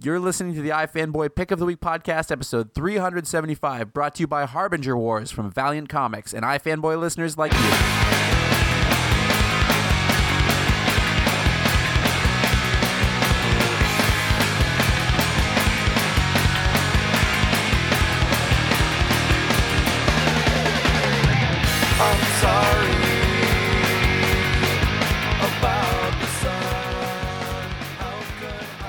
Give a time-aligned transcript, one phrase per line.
[0.00, 4.28] You're listening to the iFanboy Pick of the Week podcast, episode 375, brought to you
[4.28, 8.07] by Harbinger Wars from Valiant Comics and iFanboy listeners like you.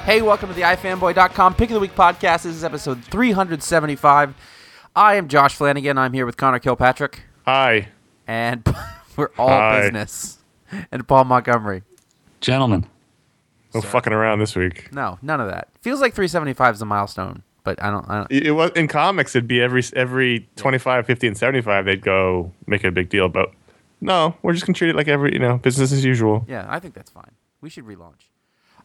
[0.09, 2.41] Hey, welcome to the iFanboy.com Pick of the Week podcast.
[2.41, 4.33] This is episode 375.
[4.95, 5.99] I am Josh Flanagan.
[5.99, 7.89] I'm here with Conor Kilpatrick, Hi.
[8.25, 8.63] and
[9.15, 9.81] we're all Hi.
[9.81, 10.39] business.
[10.91, 11.83] And Paul Montgomery.
[12.41, 12.87] Gentlemen,
[13.75, 14.91] No fucking around this week.
[14.91, 15.67] No, none of that.
[15.83, 18.09] Feels like 375 is a milestone, but I don't.
[18.09, 19.35] I don't It, it was in comics.
[19.35, 21.85] It'd be every every 25, 50, and 75.
[21.85, 23.29] They'd go make a big deal.
[23.29, 23.51] But
[24.01, 26.45] no, we're just gonna treat it like every you know business as usual.
[26.47, 27.29] yeah, I think that's fine.
[27.61, 28.25] We should relaunch.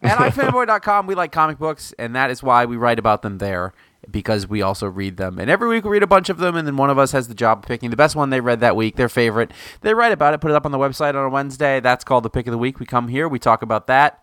[0.04, 3.72] At iFanboy.com, we like comic books, and that is why we write about them there
[4.10, 5.38] because we also read them.
[5.38, 7.28] And every week we read a bunch of them, and then one of us has
[7.28, 9.50] the job of picking the best one they read that week, their favorite.
[9.80, 11.80] They write about it, put it up on the website on a Wednesday.
[11.80, 12.78] That's called the pick of the week.
[12.78, 14.22] We come here, we talk about that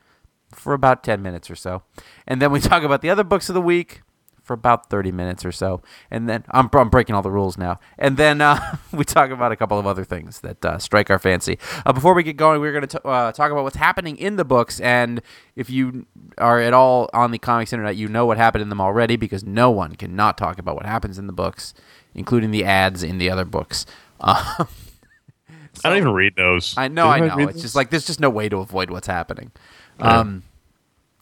[0.52, 1.84] for about 10 minutes or so.
[2.28, 4.02] And then we talk about the other books of the week
[4.44, 5.82] for about 30 minutes or so.
[6.10, 7.80] And then I'm, I'm breaking all the rules now.
[7.98, 11.20] And then uh, we talk about a couple of other things that uh, strike our
[11.20, 11.60] fancy.
[11.86, 14.46] Uh, before we get going, we're going to uh, talk about what's happening in the
[14.46, 14.80] books.
[14.80, 15.22] And
[15.56, 16.06] if you
[16.38, 19.44] are at all on the comics internet, you know what happened in them already because
[19.44, 21.74] no one can not talk about what happens in the books,
[22.16, 23.86] including the ads in the other books.
[24.20, 24.66] Uh,
[25.86, 26.76] I don't even read those.
[26.78, 27.38] I know, I know.
[27.40, 27.62] It's those?
[27.62, 29.52] just like there's just no way to avoid what's happening.
[30.00, 30.44] Um,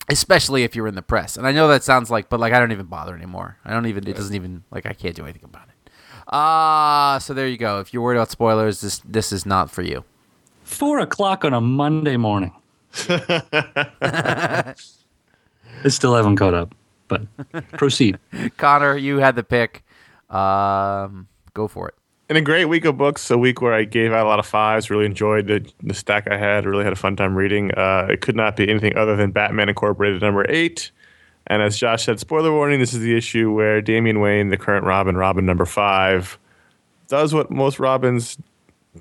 [0.09, 1.37] especially if you're in the press.
[1.37, 3.57] And I know that sounds like, but like I don't even bother anymore.
[3.63, 4.07] I don't even.
[4.07, 5.91] It doesn't even like I can't do anything about it.
[6.31, 7.79] Ah, so there you go.
[7.79, 10.03] If you're worried about spoilers, this this is not for you.
[10.63, 12.51] Four o'clock on a Monday morning.
[13.09, 14.75] I
[15.87, 16.75] still haven't caught up,
[17.07, 17.21] but
[17.71, 18.19] proceed.
[18.57, 19.83] Conor, you had the pick.
[20.29, 21.95] Um, go for it.
[22.29, 24.45] And a great week of books, a week where I gave out a lot of
[24.45, 27.71] fives, really enjoyed the, the stack I had, really had a fun time reading.
[27.71, 30.91] Uh, it could not be anything other than Batman Incorporated number eight.
[31.47, 34.85] And as Josh said, spoiler warning, this is the issue where Damian Wayne, the current
[34.85, 36.37] Robin, Robin number five,
[37.07, 38.37] does what most Robins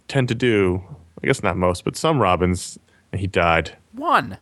[0.09, 0.83] tend to do.
[1.23, 2.79] I guess not most, but some Robins,
[3.13, 3.77] and he died.
[3.93, 4.39] One.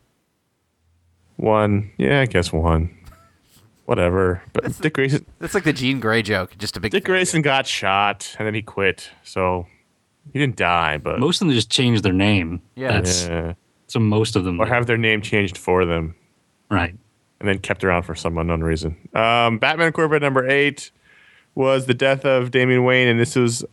[1.37, 2.96] One, yeah, I guess one.
[3.87, 4.43] Whatever.
[4.53, 6.57] But Dick Grayson, That's like the Jean Grey joke.
[6.59, 6.93] Just a big.
[6.93, 9.11] Dick Grayson got shot, and then he quit.
[9.25, 9.67] So
[10.33, 12.61] he didn't die, but Most of them just changed their name.
[12.75, 12.93] Yeah.
[12.93, 13.55] That's yeah.
[13.87, 14.61] so most of them.
[14.61, 16.15] or have their name changed for them.
[16.69, 16.95] right.
[17.39, 18.97] and then kept around for some unknown reason.
[19.15, 20.91] Um, Batman Corporate number eight
[21.55, 23.65] was the death of Damian Wayne, and this was,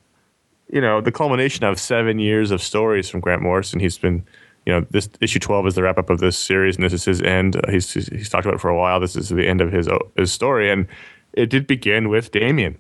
[0.72, 3.80] you know, the culmination of seven years of stories from Grant Morrison.
[3.80, 4.26] He's been,
[4.66, 7.06] you know, this issue twelve is the wrap up of this series, and this is
[7.06, 7.56] his end.
[7.56, 9.00] Uh, He's he's, he's talked about it for a while.
[9.00, 10.88] This is the end of his his story, and
[11.34, 12.80] it did begin with Damian.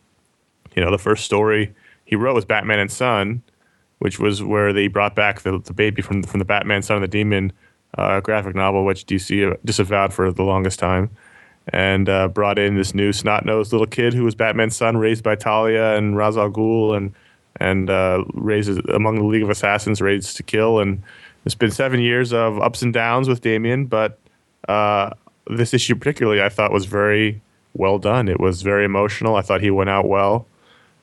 [0.75, 1.73] You know, the first story
[2.05, 3.41] he wrote was Batman and Son,
[3.99, 7.01] which was where they brought back the, the baby from from the Batman Son of
[7.01, 7.51] the Demon
[7.97, 11.09] uh, graphic novel, which DC disavowed for the longest time,
[11.67, 15.23] and uh, brought in this new snot nosed little kid who was Batman's son, raised
[15.23, 17.13] by Talia and Ra's al Ghul, and
[17.57, 20.79] and uh, raised among the League of Assassins, raised to kill.
[20.79, 21.03] And
[21.45, 24.19] it's been seven years of ups and downs with Damian, but
[24.67, 25.11] uh,
[25.47, 27.41] this issue particularly I thought was very
[27.73, 28.27] well done.
[28.29, 29.35] It was very emotional.
[29.35, 30.47] I thought he went out well.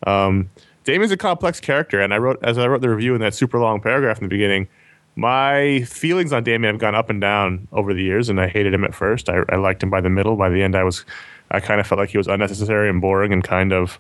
[0.07, 0.51] Um,
[0.85, 3.59] Damian's a complex character, and I wrote as I wrote the review in that super
[3.59, 4.69] long paragraph in the beginning.
[5.17, 8.73] My feelings on Damian have gone up and down over the years, and I hated
[8.73, 9.29] him at first.
[9.29, 10.37] I, I liked him by the middle.
[10.37, 11.05] By the end, I was,
[11.51, 13.99] I kind of felt like he was unnecessary and boring, and kind of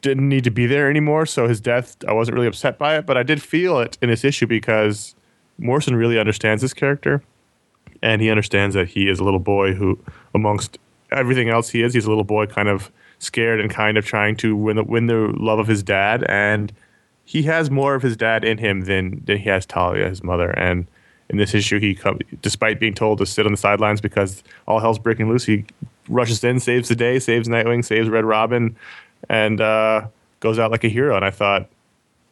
[0.00, 1.26] didn't need to be there anymore.
[1.26, 4.08] So his death, I wasn't really upset by it, but I did feel it in
[4.08, 5.14] this issue because
[5.58, 7.22] Morrison really understands this character,
[8.02, 9.98] and he understands that he is a little boy who,
[10.34, 10.78] amongst
[11.12, 14.36] everything else he is, he's a little boy kind of scared and kind of trying
[14.36, 16.72] to win the, win the love of his dad, and
[17.24, 20.50] he has more of his dad in him than than he has Talia, his mother,
[20.50, 20.86] and.
[21.30, 24.78] In this issue, he, come, despite being told to sit on the sidelines because all
[24.78, 25.64] hell's breaking loose, he
[26.06, 28.76] rushes in, saves the day, saves Nightwing, saves Red Robin,
[29.28, 30.06] and uh,
[30.40, 31.16] goes out like a hero.
[31.16, 31.68] And I thought,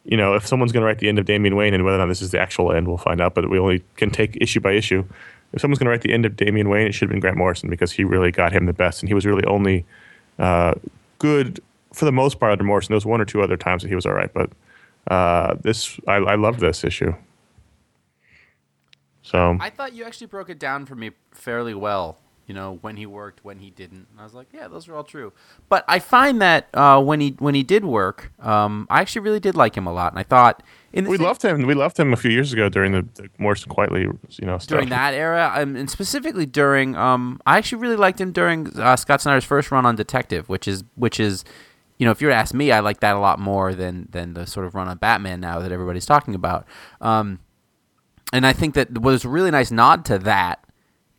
[0.05, 1.99] you know, if someone's going to write the end of Damian Wayne, and whether or
[1.99, 3.33] not this is the actual end, we'll find out.
[3.33, 5.05] But we only can take issue by issue.
[5.53, 7.37] If someone's going to write the end of Damian Wayne, it should have been Grant
[7.37, 9.85] Morrison because he really got him the best, and he was really only
[10.39, 10.73] uh,
[11.19, 11.61] good
[11.93, 12.91] for the most part under Morrison.
[12.91, 14.49] There was one or two other times that he was all right, but
[15.07, 17.13] uh, this I, I loved this issue.
[19.21, 22.17] So I thought you actually broke it down for me fairly well.
[22.45, 24.05] You know, when he worked, when he didn't.
[24.11, 25.31] And I was like, yeah, those are all true.
[25.69, 29.39] But I find that uh, when he when he did work, um, I actually really
[29.39, 30.11] did like him a lot.
[30.11, 30.61] And I thought
[30.91, 31.65] in we same- loved him.
[31.65, 34.67] We loved him a few years ago during the, the Morrison Quitely, you know, stuff.
[34.75, 38.97] during that era, um, and specifically during, um, I actually really liked him during uh,
[38.97, 41.45] Scott Snyder's first run on Detective, which is which is,
[41.97, 44.09] you know, if you were to ask me, I like that a lot more than
[44.11, 46.65] than the sort of run on Batman now that everybody's talking about.
[46.99, 47.39] Um,
[48.33, 50.59] and I think that what was a really nice nod to that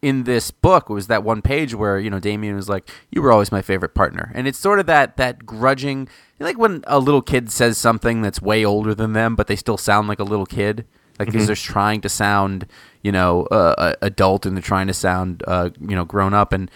[0.04, 3.32] in this book was that one page where you know Damian was like, "You were
[3.32, 6.08] always my favorite partner," and it's sort of that that grudging,
[6.38, 9.78] like when a little kid says something that's way older than them, but they still
[9.78, 10.84] sound like a little kid,
[11.18, 12.66] like because they're trying to sound,
[13.00, 16.52] you know, uh, uh, adult and they're trying to sound, uh, you know, grown up,
[16.52, 16.70] and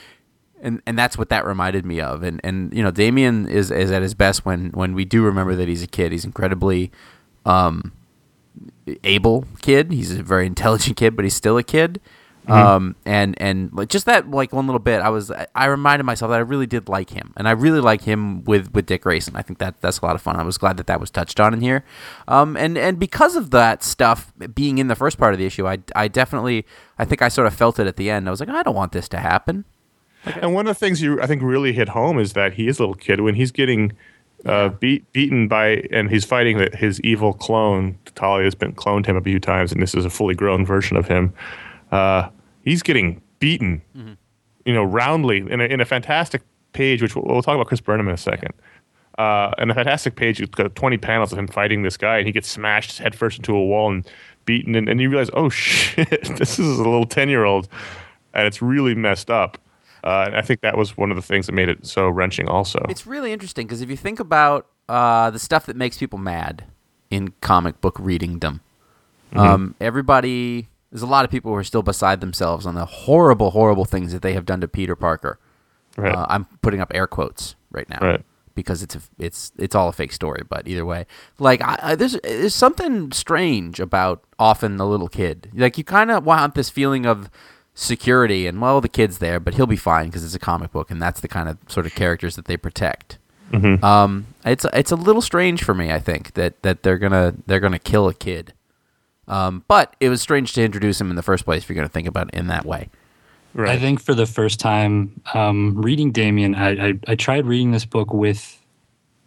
[0.62, 3.90] and and that's what that reminded me of, and and you know, Damian is is
[3.90, 6.12] at his best when when we do remember that he's a kid.
[6.12, 6.90] He's incredibly.
[7.44, 7.92] Um,
[9.04, 9.92] able kid.
[9.92, 12.00] He's a very intelligent kid, but he's still a kid.
[12.48, 16.30] Um, and and like just that like one little bit, I was I reminded myself
[16.30, 19.36] that I really did like him, and I really like him with with Dick Grayson.
[19.36, 20.36] I think that that's a lot of fun.
[20.36, 21.84] I was glad that that was touched on in here.
[22.26, 25.66] Um, and and because of that stuff being in the first part of the issue,
[25.66, 26.64] I I definitely
[26.98, 28.28] I think I sort of felt it at the end.
[28.28, 29.64] I was like, I don't want this to happen.
[30.24, 32.78] And one of the things you I think really hit home is that he is
[32.78, 33.92] a little kid when he's getting
[34.46, 37.98] uh, beat beaten by and he's fighting that his evil clone.
[38.14, 40.96] Talia has been cloned him a few times, and this is a fully grown version
[40.96, 41.32] of him.
[41.90, 42.28] Uh,
[42.68, 43.82] he's getting beaten,
[44.64, 47.80] you know, roundly in a, in a fantastic page, which we'll, we'll talk about Chris
[47.80, 48.52] Burnham in a second.
[49.16, 52.26] Uh, and a fantastic page, it's got 20 panels of him fighting this guy, and
[52.26, 54.08] he gets smashed headfirst into a wall and
[54.44, 54.74] beaten.
[54.74, 57.68] And, and you realize, oh shit, this is a little 10 year old,
[58.34, 59.58] and it's really messed up.
[60.04, 62.48] Uh, and I think that was one of the things that made it so wrenching,
[62.48, 62.84] also.
[62.88, 66.64] It's really interesting because if you think about uh, the stuff that makes people mad,
[67.10, 68.60] in comic book readingdom.
[69.32, 69.38] Mm-hmm.
[69.38, 73.50] Um, everybody, there's a lot of people who are still beside themselves on the horrible,
[73.50, 75.38] horrible things that they have done to Peter Parker.
[75.96, 76.14] Right.
[76.14, 78.24] Uh, I'm putting up air quotes right now Right.
[78.54, 80.42] because it's a, it's it's all a fake story.
[80.48, 81.06] But either way,
[81.38, 85.50] like I, I, there's there's something strange about often the little kid.
[85.54, 87.28] Like you kind of want this feeling of
[87.74, 90.90] security and well, the kid's there, but he'll be fine because it's a comic book,
[90.90, 93.18] and that's the kind of sort of characters that they protect.
[93.52, 93.84] Mm-hmm.
[93.84, 95.90] Um, it's it's a little strange for me.
[95.92, 98.52] I think that that they're gonna they're gonna kill a kid.
[99.28, 101.62] Um, but it was strange to introduce him in the first place.
[101.62, 102.88] If you're gonna think about it in that way.
[103.54, 103.70] right.
[103.70, 107.84] I think for the first time um, reading Damian, I, I, I tried reading this
[107.84, 108.60] book with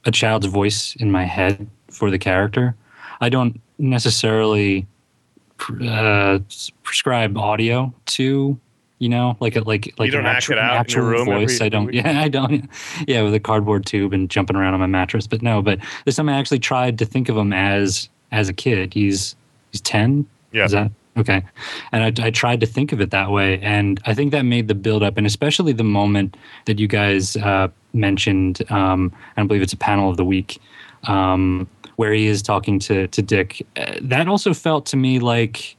[0.05, 2.75] a child's voice in my head for the character.
[3.21, 4.87] I don't necessarily
[5.87, 6.39] uh,
[6.81, 8.59] prescribe audio to,
[8.97, 11.03] you know, like a, like like don't an act actual, it out in your actual
[11.03, 11.61] room every- voice.
[11.61, 11.93] I don't.
[11.93, 12.67] Yeah, I don't.
[13.07, 15.27] Yeah, with a cardboard tube and jumping around on my mattress.
[15.27, 18.53] But no, but this time I actually tried to think of him as as a
[18.53, 18.93] kid.
[18.93, 19.35] He's
[19.71, 20.25] he's ten.
[20.51, 20.65] Yeah.
[20.65, 21.43] Is that okay?
[21.91, 24.67] And I, I tried to think of it that way, and I think that made
[24.67, 28.61] the build up, and especially the moment that you guys uh, mentioned.
[28.71, 30.59] Um, I don't believe it's a panel of the week,
[31.05, 33.65] um, where he is talking to to Dick.
[33.75, 35.75] Uh, that also felt to me like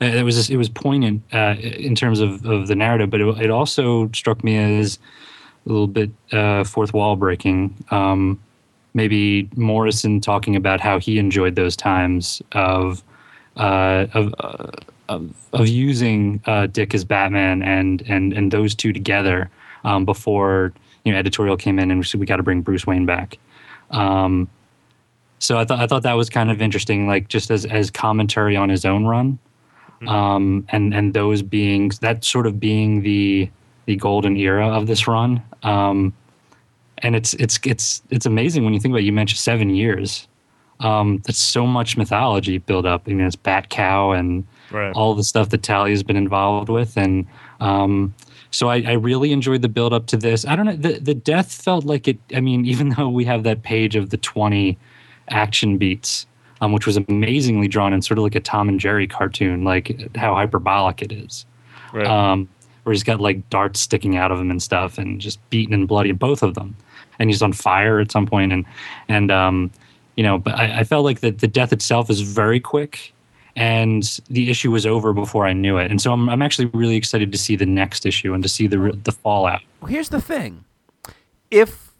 [0.00, 3.26] uh, it was it was poignant uh, in terms of, of the narrative, but it,
[3.40, 4.98] it also struck me as
[5.64, 7.74] a little bit uh, fourth wall breaking.
[7.90, 8.38] Um,
[8.94, 13.02] maybe Morrison talking about how he enjoyed those times of
[13.56, 14.66] uh, of, uh,
[15.08, 19.50] of of using uh, Dick as Batman and and and those two together
[19.84, 20.72] um, before
[21.04, 23.38] you know editorial came in and we said we got to bring Bruce Wayne back.
[23.90, 24.48] Um,
[25.38, 28.56] so I thought I thought that was kind of interesting, like just as as commentary
[28.56, 29.38] on his own run,
[30.06, 33.48] um, and and those being that sort of being the
[33.86, 35.42] the golden era of this run.
[35.62, 36.14] Um,
[36.98, 39.00] and it's it's it's it's amazing when you think about.
[39.00, 39.04] It.
[39.04, 40.26] You mentioned seven years.
[40.80, 43.02] Um, that's so much mythology built up.
[43.06, 44.92] I mean, it's Bat Cow and Right.
[44.94, 47.24] all the stuff that Talia's been involved with, and
[47.60, 48.12] um,
[48.50, 50.44] so I, I really enjoyed the build up to this.
[50.44, 50.74] I don't know.
[50.76, 52.18] The the death felt like it.
[52.34, 54.76] I mean, even though we have that page of the twenty
[55.28, 56.26] action beats,
[56.60, 60.14] um, which was amazingly drawn and sort of like a Tom and Jerry cartoon, like
[60.16, 61.46] how hyperbolic it is
[61.92, 62.06] right.
[62.06, 62.48] um,
[62.82, 65.86] where he's got like darts sticking out of him and stuff, and just beaten and
[65.88, 66.76] bloody, both of them,
[67.18, 68.64] and he's on fire at some point, and
[69.08, 69.70] and um,
[70.16, 73.12] you know, but I, I felt like the the death itself is very quick,
[73.54, 76.96] and the issue was over before I knew it, and so I'm I'm actually really
[76.96, 79.60] excited to see the next issue and to see the the fallout.
[79.80, 80.64] Well, here's the thing:
[81.50, 81.92] if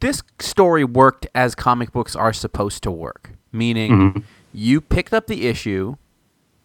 [0.00, 4.20] this story worked as comic books are supposed to work, meaning mm-hmm.
[4.52, 5.96] you picked up the issue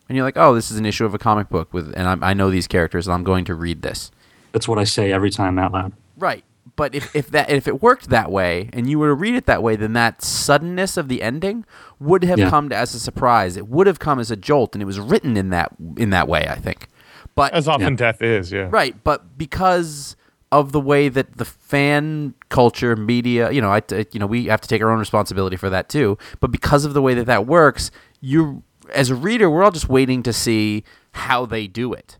[0.09, 2.29] and you're like, "Oh, this is an issue of a comic book with," and I,
[2.29, 4.11] I know these characters, and I'm going to read this.
[4.51, 5.93] That's what I say every time out loud.
[6.17, 6.43] Right.
[6.77, 9.45] But if, if that if it worked that way and you were to read it
[9.47, 11.65] that way, then that suddenness of the ending
[11.99, 12.49] would have Yeah.
[12.49, 13.57] come as a surprise.
[13.57, 16.27] It would have come as a jolt, and it was written in that in that
[16.29, 16.47] way.
[16.47, 16.87] I think.
[17.35, 17.97] But As often Yeah.
[17.97, 18.67] death is, yeah.
[18.71, 20.15] Right, but because
[20.51, 24.45] of the way that the fan culture, media, you know, I, I- you know, we
[24.45, 26.17] have to take our own responsibility for that too.
[26.39, 27.91] But because of the way that that works,
[28.21, 32.17] you, as a reader, we're all just waiting to see how they do it.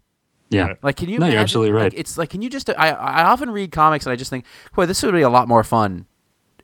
[0.49, 1.19] Yeah, Like, can you?
[1.19, 1.91] No, you're absolutely right.
[1.91, 2.69] Like, it's like, can you just?
[2.69, 5.47] I, I often read comics and I just think, boy, this would be a lot
[5.47, 6.05] more fun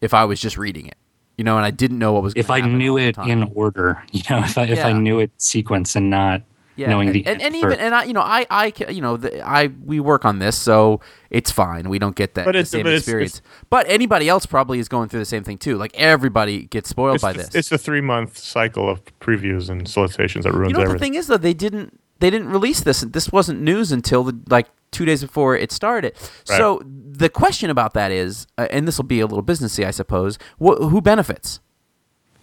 [0.01, 0.95] if I was just reading it,
[1.37, 2.33] you know, and I didn't know what was.
[2.35, 5.95] if I knew it in order, you know, if I if I knew it sequence
[5.95, 6.43] and not
[6.75, 8.99] yeah, knowing and, the and, and even and I, you know, I, I, ca- you
[9.01, 11.87] know, the, I, we work on this, so it's fine.
[11.87, 13.41] We don't get that But the same but it's- experience.
[13.69, 15.77] but anybody else probably is going through the same thing too.
[15.77, 17.53] Like everybody gets spoiled by the, this.
[17.53, 20.99] it's a three month cycle of previews and solicitations that ruins you know what the
[20.99, 23.01] thing is though, they didn't, they didn't release this.
[23.01, 26.13] This wasn't news until the, like two days before it started.
[26.49, 26.57] Right.
[26.57, 29.91] So the question about that is, uh, and this will be a little businessy, I
[29.91, 30.37] suppose.
[30.57, 31.59] Wh- who benefits?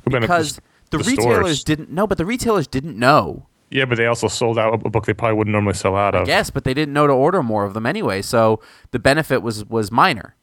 [0.05, 0.29] Who benefits?
[0.29, 0.61] Because
[0.91, 1.65] the, The retailers stores.
[1.65, 3.47] didn't know, but the retailers didn't know.
[3.71, 6.29] Yeah, but they also sold out a book they probably wouldn't normally sell out of.
[6.29, 8.21] Yes, but they didn't know to order more of them anyway.
[8.21, 8.61] So
[8.91, 10.35] the benefit was was minor.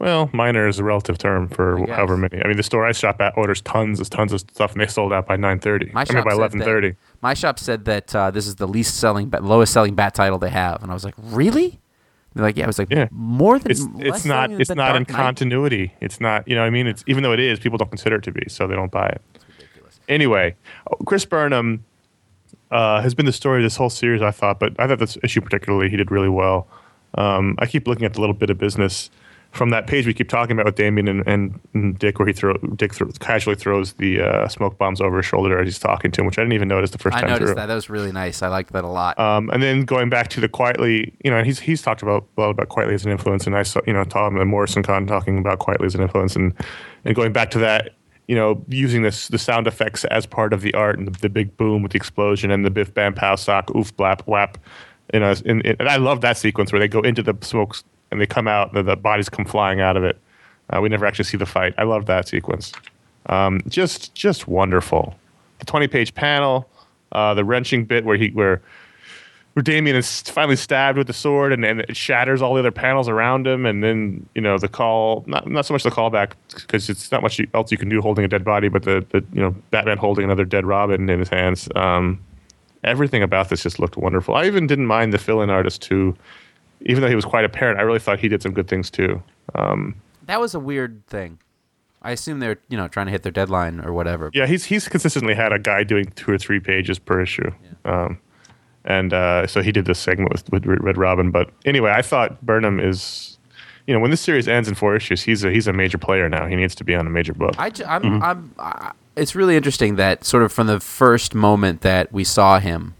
[0.00, 2.42] Well, minor is a relative term for however many.
[2.42, 4.86] I mean, the store I shop at orders tons of tons of stuff, and they
[4.86, 5.90] sold out by nine thirty.
[5.94, 6.90] My I shop mean, by said eleven thirty.
[6.90, 10.14] that- My shop said that uh, this is the least selling, bat, lowest selling bat
[10.14, 11.80] title they have, and I was like, really?
[12.34, 12.64] They're like, yeah.
[12.64, 13.06] I was like, Yeah.
[13.12, 15.16] more than It's it's not it's not in Dark Knight?
[15.16, 15.94] continuity.
[16.00, 16.88] It's not you know what I mean.
[16.88, 19.06] It's even though it is, people don't consider it to be, so they don't buy
[19.06, 19.22] it.
[20.08, 20.54] Anyway,
[20.90, 21.84] oh, Chris Burnham
[22.70, 24.20] uh, has been the story of this whole series.
[24.20, 26.66] I thought, but I thought this issue particularly he did really well.
[27.16, 29.08] Um, I keep looking at the little bit of business
[29.54, 32.32] from that page we keep talking about with Damian and, and, and Dick, where he
[32.32, 36.20] throw Dick casually throws the uh, smoke bombs over his shoulder as he's talking to
[36.20, 37.54] him, which I didn't even notice the first I time noticed through.
[37.54, 37.66] that.
[37.66, 38.42] That was really nice.
[38.42, 39.18] I liked that a lot.
[39.18, 42.26] Um, and then going back to the Quitely, you know, and he's he's talked about
[42.36, 44.82] a lot about Quitely as an influence, and I saw, you know, Tom and Morrison
[44.82, 46.52] Khan talking about Quitely as an influence, and
[47.04, 47.94] and going back to that
[48.26, 51.28] you know, using this the sound effects as part of the art and the, the
[51.28, 54.58] big boom with the explosion and the biff bam pow sock oof blap whap.
[55.12, 57.84] You know, in, and I love that sequence where they go into the smokes
[58.14, 60.16] and they come out, the, the bodies come flying out of it.
[60.70, 61.74] Uh, we never actually see the fight.
[61.76, 62.72] I love that sequence.
[63.26, 65.14] Um, just just wonderful.
[65.58, 66.68] The twenty page panel,
[67.12, 68.62] uh, the wrenching bit where he where
[69.54, 72.72] where Damian is finally stabbed with the sword and, and it shatters all the other
[72.72, 76.32] panels around him, and then you know the call not not so much the callback
[76.54, 79.24] because it's not much else you can do holding a dead body, but the, the
[79.32, 81.68] you know Batman holding another dead Robin in his hands.
[81.74, 82.20] Um,
[82.84, 84.34] everything about this just looked wonderful.
[84.34, 86.16] I even didn't mind the fill-in artist too,
[86.82, 87.78] even though he was quite apparent.
[87.78, 89.22] I really thought he did some good things too.
[89.54, 89.94] Um,
[90.26, 91.38] That was a weird thing.
[92.02, 94.30] I assume they're you know trying to hit their deadline or whatever.
[94.34, 97.50] Yeah, he's he's consistently had a guy doing two or three pages per issue,
[97.86, 98.18] um,
[98.84, 101.30] and uh, so he did this segment with, with Red Robin.
[101.30, 103.38] But anyway, I thought Burnham is,
[103.86, 106.28] you know, when this series ends in four issues, he's a he's a major player
[106.28, 106.46] now.
[106.46, 107.54] He needs to be on a major book.
[107.58, 111.80] I, ju- I'm, I'm, I, it's really interesting that sort of from the first moment
[111.80, 112.94] that we saw him,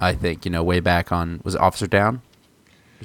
[0.00, 2.20] I think you know way back on was it Officer Downe?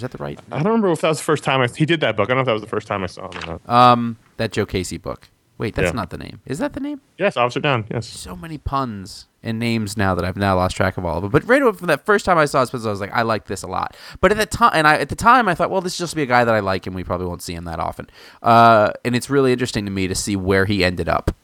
[0.01, 0.39] Was that the right?
[0.51, 2.29] I don't remember if that was the first time I, he did that book.
[2.29, 3.43] I don't know if that was the first time I saw him.
[3.49, 3.69] Or not.
[3.69, 5.27] Um, that Joe Casey book.
[5.57, 5.91] Wait, that's Yeah.
[5.91, 6.39] not the name.
[6.45, 7.01] Is that the name?
[7.17, 7.83] yes, Officer Downe.
[7.91, 8.07] Yes.
[8.07, 11.31] So many puns and names now that I've now lost track of all of them.
[11.31, 13.23] But right away from that first time I saw his puns, I was like, I
[13.23, 13.97] like this a lot.
[14.21, 16.15] But at the time, and I at the time, I thought, well, this is just
[16.15, 18.09] be a guy that I like, and we probably won't see him that often.
[18.41, 21.35] Uh, and it's really interesting to me to see where he ended up.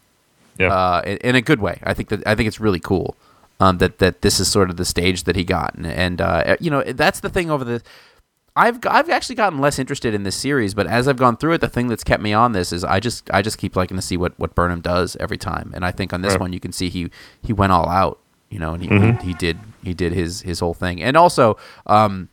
[0.58, 0.68] Yeah.
[0.74, 1.80] uh, in, in a good way.
[1.84, 3.18] I think that I think it's really cool
[3.60, 6.56] um, that that this is sort of the stage that he got, and, and uh,
[6.62, 7.82] you know that's the thing over the.
[8.58, 11.62] I've I've actually gotten less interested in this series, but as I've gone through it,
[11.62, 14.02] the thing that's kept me on this is I just I just keep liking to
[14.02, 16.40] see what, what Burnham does every time, and I think on this Right.
[16.42, 17.10] one you can see he
[17.42, 18.20] he went all out,
[18.50, 21.58] you know, and he he, he did he did his his whole thing, and also
[21.86, 22.30] um,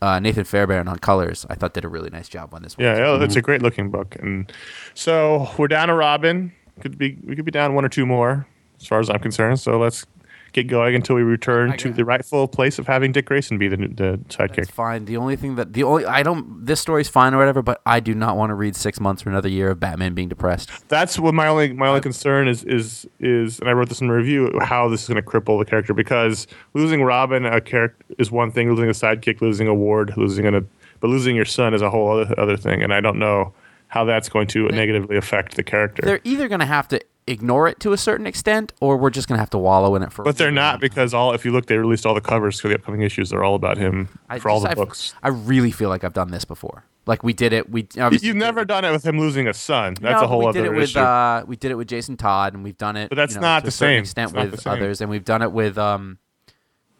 [0.00, 2.84] uh, Nathan Fairbairn on colors I thought did a really nice job on this one.
[2.86, 4.52] Yeah, yeah, it's a great looking book, and
[4.94, 6.52] so we're down a Robin.
[6.80, 8.46] Could be we could be down one or two more,
[8.80, 9.58] as far as I'm concerned.
[9.58, 10.06] So let's
[10.54, 13.76] get going until we return to the rightful place of having Dick Grayson be the
[13.76, 14.58] the sidekick.
[14.58, 15.04] It's fine.
[15.04, 18.00] The only thing that the only I don't this story's fine or whatever, but I
[18.00, 20.70] do not want to read six months or another year of Batman being depressed.
[20.88, 24.06] That's what my only my only concern is is is, and I wrote this in
[24.06, 28.04] the review how this is going to cripple the character because losing Robin a character
[28.18, 30.62] is one thing, losing a sidekick, losing a ward, losing an, a
[31.00, 33.52] but losing your son is a whole other other thing, and I don't know
[33.88, 36.02] how that's going to negatively affect the character.
[36.04, 39.28] They're either going to have to ignore it to a certain extent, or we're just
[39.28, 40.24] going to have to wallow in it for.
[40.24, 42.74] But they're not because all if you look, they released all the covers for the
[42.74, 43.30] upcoming issues.
[43.30, 45.14] They're all about him I for all the I've- books.
[45.22, 46.84] I really feel like I've done this before.
[47.06, 47.68] Like we did it.
[47.70, 49.94] We You've never done it with him losing a son.
[50.00, 50.98] That's No, a whole we other did it with issue.
[51.00, 53.10] uh, we did it with Jason Todd, and we've done it.
[53.10, 54.00] But that's you know, not to the a certain same.
[54.30, 56.16] Extent It's with others, and we've done it with um.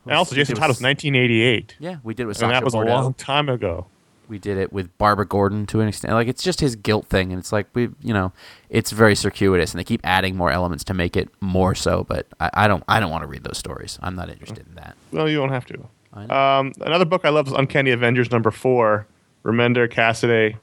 [0.04, 2.74] and also, Jason Todd was 1988, Yeah, we did it with and Sasha that was
[2.74, 2.92] Bordeaux.
[2.92, 3.86] a long time ago.
[4.28, 6.14] We did it with Barbara Gordon to an extent.
[6.14, 8.32] Like it's just his guilt thing, and it's like we, you know,
[8.70, 12.04] it's very circuitous, and they keep adding more elements to make it more so.
[12.04, 13.98] But I, I don't, I don't want to read those stories.
[14.02, 14.96] I'm not interested in that.
[15.12, 15.88] Well, you don't have to.
[16.14, 19.06] Um, another book I love is Uncanny Avengers number four.
[19.44, 20.56] Remender Cassaday.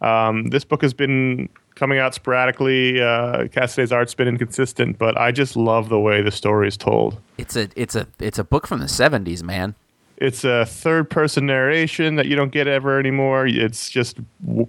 [0.00, 3.00] Um, this book has been coming out sporadically.
[3.00, 7.18] Uh, Cassaday's art's been inconsistent, but I just love the way the story is told.
[7.38, 9.74] It's a, it's a, it's a book from the '70s, man.
[10.16, 13.46] It's a third person narration that you don't get ever anymore.
[13.46, 14.18] It's just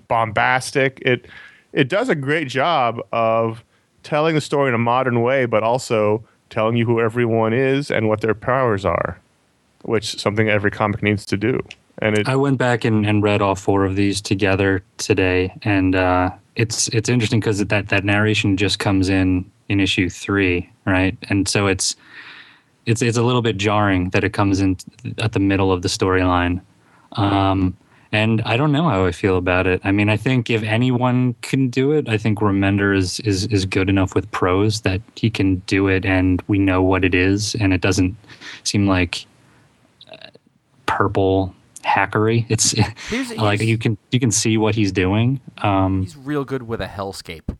[0.08, 1.00] bombastic.
[1.06, 1.28] It
[1.74, 3.64] it does a great job of
[4.04, 8.08] telling the story in a modern way, but also telling you who everyone is and
[8.08, 9.20] what their powers are,
[9.84, 11.60] which something every comic needs to do.
[12.00, 15.96] And it I went back and, and read all four of these together today, and
[15.96, 21.18] uh, it's it's interesting because that that narration just comes in in issue three, right?
[21.30, 21.96] And so it's
[22.86, 24.78] it's it's a little bit jarring that it comes in
[25.20, 26.62] at the middle of the storyline.
[27.14, 27.78] Um,
[28.12, 29.82] and I don't know how I feel about it.
[29.84, 33.66] I mean, I think if anyone can do it, I think Remender is is is
[33.66, 37.56] good enough with prose that he can do it, and we know what it is,
[37.56, 38.16] and it doesn't
[38.64, 39.26] seem like
[40.12, 40.28] uh,
[40.86, 42.46] purple hackery.
[42.50, 42.72] It's
[43.10, 45.40] Here's- like here's- you can you can see what he's doing.
[45.60, 47.58] Um, He's real good with a hellscape.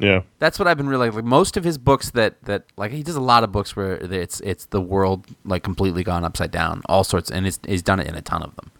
[0.00, 0.22] Yeah.
[0.38, 1.24] That's what I've been really like.
[1.24, 4.40] Most of his books that that like he does a lot of books where it's
[4.40, 8.06] it's the world like completely gone upside down, all sorts, and it's, he's done it
[8.08, 8.70] in a ton of them.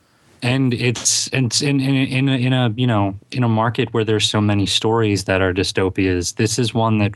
[0.42, 3.92] and it's and it's in in in a, in a you know in a market
[3.94, 6.36] where there's so many stories that are dystopias.
[6.36, 7.12] This is one that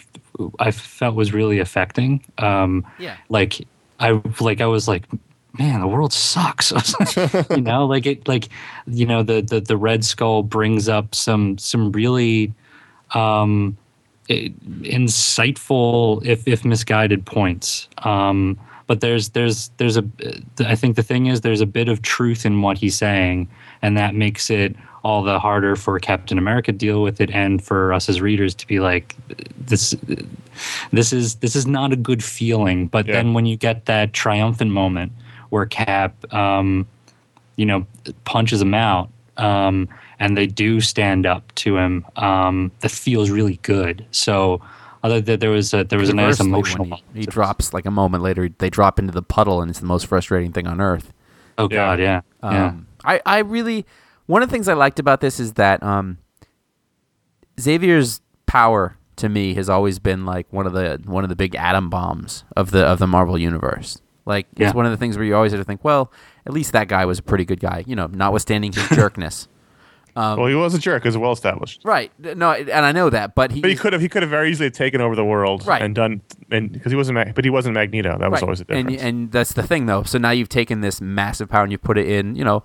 [0.58, 2.20] I felt was really affecting.
[2.38, 3.16] Um, Yeah.
[3.30, 3.66] like
[4.00, 5.04] I like I was like,
[5.58, 6.72] man, the world sucks.
[7.50, 8.48] you know, like it like
[8.86, 12.52] you know the the the Red Skull brings up some some really
[13.14, 13.83] um, i-
[14.28, 17.88] insightful if if misguided points.
[17.98, 20.04] Um, but there's there's there's a
[20.60, 23.48] I think the thing is there's a bit of truth in what he's saying,
[23.82, 27.62] and that makes it all the harder for Captain America to deal with it, and
[27.62, 29.14] for us as readers to be like,
[29.58, 29.94] this
[30.92, 32.86] this is this is not a good feeling.
[32.86, 33.14] But Yeah.
[33.14, 35.12] then when you get that triumphant moment
[35.50, 36.86] where Cap, um,
[37.56, 37.86] you know,
[38.24, 43.58] punches him out, um, and they do stand up to him, um, that feels really
[43.62, 44.06] good.
[44.10, 44.60] So.
[45.02, 47.00] Other than there was a there was a nice Conversely, when emotional.
[47.12, 48.48] He, he drops like a moment later.
[48.48, 51.12] They drop into the puddle, and it's the most frustrating thing on earth.
[51.58, 52.68] Oh God, yeah, yeah.
[52.68, 53.84] Um, I, I really
[54.24, 56.16] one of the things I liked about this is that um,
[57.60, 61.54] Xavier's power to me has always been like one of the one of the big
[61.54, 64.00] atom bombs of the of the Marvel universe.
[64.26, 64.68] Like Yeah.
[64.68, 66.10] it's one of the things where you always have to think, well,
[66.46, 69.48] at least that guy was a pretty good guy, you know, notwithstanding his jerkness.
[70.16, 71.04] Well, he was a jerk.
[71.04, 71.80] It was well established.
[71.84, 72.10] Right.
[72.18, 74.50] No, and I know that, but he, But he could have he could have very
[74.50, 75.82] easily taken over the world Right.
[75.82, 78.16] and done and because he wasn't Mag- but he wasn't Magneto.
[78.18, 79.02] That was always the and, difference.
[79.02, 80.02] and that's the thing, though.
[80.04, 82.62] So now you've taken this massive power and you put it in, you know,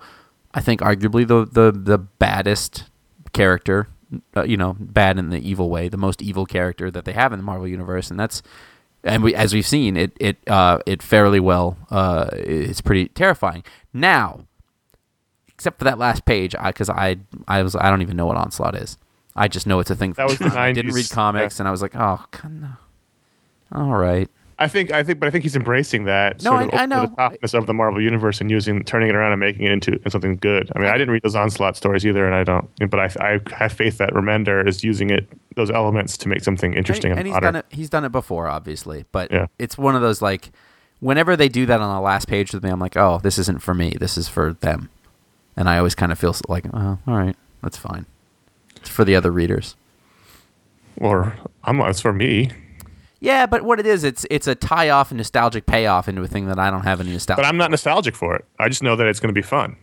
[0.54, 2.84] I think arguably the the the baddest
[3.32, 3.88] character,
[4.36, 7.32] uh, you know, bad in the evil way, the most evil character that they have
[7.32, 8.42] in the Marvel universe, and that's
[9.04, 11.76] and we as we've seen it it uh, it fairly well.
[11.90, 13.62] Uh, it's pretty terrifying.
[13.92, 14.40] Now,
[15.60, 18.74] except for that last page, because I, I was I don't even know what onslaught
[18.74, 18.96] is.
[19.36, 20.14] I just know it's a thing.
[20.14, 22.70] That was the I didn't read comics, and I was like, oh, kind of.
[23.78, 24.28] All right.
[24.58, 26.86] I think I think but I think he's embracing that No, sort I- of I
[26.86, 27.00] know.
[27.02, 29.98] the topness of the Marvel universe and using turning it around and making it into
[30.10, 30.70] something good.
[30.74, 32.68] I mean, I didn't read those onslaught stories either, and I don't.
[32.90, 36.72] But I, I have faith that Remender is using it those elements to make something
[36.74, 37.66] interesting and, and, and he's done it.
[37.68, 39.46] He's done it before, obviously, but Yeah.
[39.58, 40.50] it's one of those like,
[41.00, 43.62] whenever they do that on the last page with me, I'm like, oh, this isn't
[43.62, 43.94] for me.
[43.98, 44.90] This is for them,
[45.56, 48.06] and I always kind of feel like, oh, all right, that's fine.
[48.76, 49.76] It's for the other readers.
[50.96, 51.34] Or
[51.64, 52.50] I'm it's for me,
[53.20, 56.26] Yeah, but what it is, it's it's a tie off and nostalgic payoff into a
[56.28, 57.40] thing that I don't have any nostalgia.
[57.42, 58.44] but I'm not nostalgic for it.
[58.58, 59.76] I just know that it's going to be fun.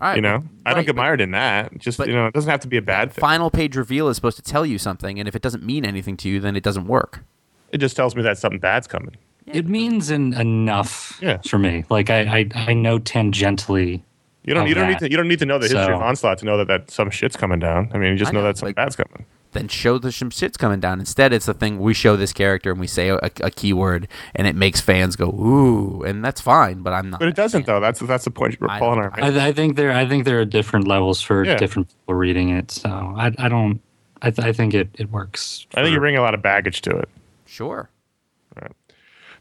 [0.00, 1.78] All right, You know, but- I don't right, get but mired in that.
[1.78, 3.20] Just but- you know, it doesn't have to be a bad thing.
[3.22, 6.16] Final page reveal is supposed to tell you something, and if it doesn't mean anything
[6.18, 7.22] to you, then it doesn't work.
[7.70, 9.16] It just tells me that something bad's coming.
[9.46, 11.38] It means en- enough Yeah.
[11.48, 11.84] for me.
[11.90, 14.02] Like I, I, I know tangentially.
[14.44, 14.68] You don't.
[14.68, 15.10] You don't need to.
[15.10, 17.10] You don't need to know the history So- of onslaught to know that, that some
[17.10, 17.90] shit's coming down.
[17.94, 19.24] I mean, you just know, know, that some like- bad's coming.
[19.52, 20.98] then show the some shit's coming down.
[21.00, 24.46] Instead, it's the thing we show this character and we say a, a keyword, and
[24.46, 26.82] it makes fans go ooh, and that's fine.
[26.82, 27.20] But I'm not.
[27.20, 27.80] But it doesn't though.
[27.80, 29.40] That's that's the point I Paul and don't- I are making.
[29.40, 31.56] I, I think there, I think there are different levels for Yeah.
[31.56, 32.70] different people reading it.
[32.70, 33.80] So I, I don't.
[34.22, 35.66] I, th- I think it, it works.
[35.74, 37.08] I think you for- bring a lot of baggage to it.
[37.46, 37.88] Sure.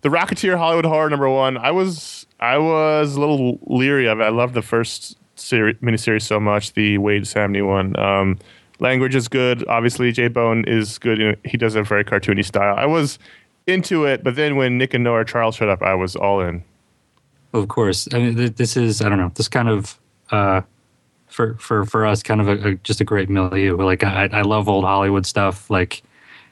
[0.03, 1.57] The Rocketeer Hollywood Horror number one.
[1.57, 4.23] I was I was a little leery of it.
[4.23, 6.73] I loved the first series, miniseries so much.
[6.73, 7.97] The Wade Samney one.
[7.97, 8.37] Um,
[8.79, 9.65] Langridge is good.
[9.67, 11.17] Obviously, J Bone is good.
[11.19, 12.75] You know, he does a very cartoony style.
[12.77, 13.17] I was
[13.65, 16.63] into it, but then when Nick and Nora Charles showed up, I was all in.
[17.53, 18.09] Of course.
[18.13, 19.31] I mean, th- this is I don't know.
[19.35, 19.97] This kind of
[20.31, 20.61] uh,
[21.27, 23.77] for for for us, kind of a, a just a great milieu.
[23.77, 25.69] Like I, I love old Hollywood stuff.
[25.69, 26.03] Like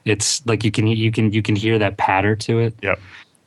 [0.06, 2.74] it's like you can you can you can hear that patter to it.
[2.82, 2.98] Yep.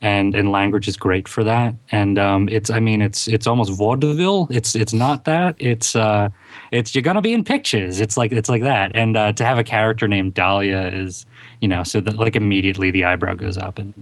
[0.02, 1.74] And and Langridge is great for that.
[1.90, 4.46] And um it's i mean it's it's almost vaudeville.
[4.50, 5.56] It's it's not that.
[5.58, 6.28] It's uh
[6.70, 8.00] it's you're gonna be in pictures.
[8.00, 8.92] It's like it's like that.
[8.94, 11.26] And uh to have a character named dahlia is
[11.60, 13.78] you know so that like immediately the eyebrow goes up.
[13.78, 13.94] And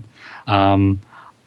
[0.46, 1.00] um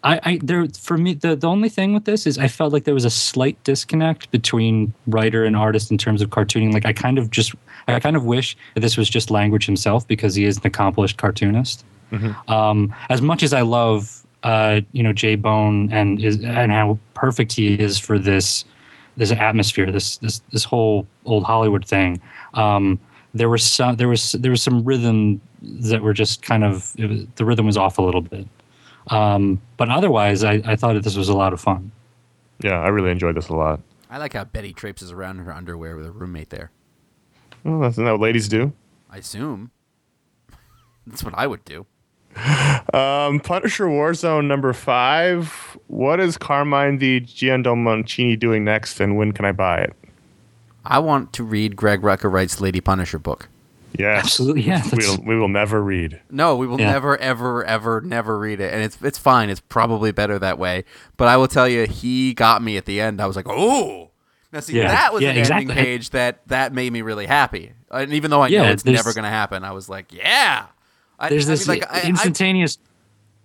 [0.03, 2.85] I, I there for me the, the only thing with this is I felt like
[2.85, 6.71] there was a slight disconnect between writer and artist in terms of cartooning.
[6.73, 7.53] Like I kind of just
[7.87, 11.17] I kind of wish that this was just Langridge himself because he is an accomplished
[11.17, 11.83] cartoonist.
[12.47, 16.97] Um, as much as I love uh, you know J Bone and is and how
[17.13, 18.63] perfect he is for this
[19.17, 22.21] this atmosphere, this this this whole old Hollywood thing.
[22.53, 22.97] Um,
[23.33, 27.07] there was some there was there was some rhythm that were just kind of it
[27.07, 28.47] was, the rhythm was off a little bit.
[29.07, 31.91] Um, but otherwise, I, I thought that this was a lot of fun.
[32.63, 33.81] Yeah, I really enjoyed this a lot.
[34.09, 36.71] I like how Betty traipses around in her underwear with her roommate there.
[37.65, 38.71] Well, that's not what ladies do.
[39.09, 39.71] I assume
[41.07, 41.85] that's what I would do.
[42.93, 45.77] Um, Punisher Warzone number five.
[45.87, 49.93] What is Carmine Di Giandomenico doing next, and when can I buy it?
[50.85, 53.49] I want to read Greg Rucka writes Lady Punisher book.
[53.97, 54.81] Yes, Absolutely, yeah.
[54.81, 56.21] that's- We'll, we will never read.
[56.29, 56.91] No, we will Yeah.
[56.91, 59.49] never, ever, ever, never read it, and it's it's fine.
[59.49, 60.83] It's probably better that way.
[61.17, 63.19] But I will tell you, he got me at the end.
[63.21, 64.11] I was like, oh.
[64.53, 64.87] Now see, Yeah.
[64.89, 65.71] that was Yeah, an exactly.
[65.71, 67.71] ending page that that made me really happy.
[67.89, 70.67] And even though I Yeah, know it's never going to happen, I was like, yeah.
[71.19, 72.77] I, there's I this mean, like, I- I- instantaneous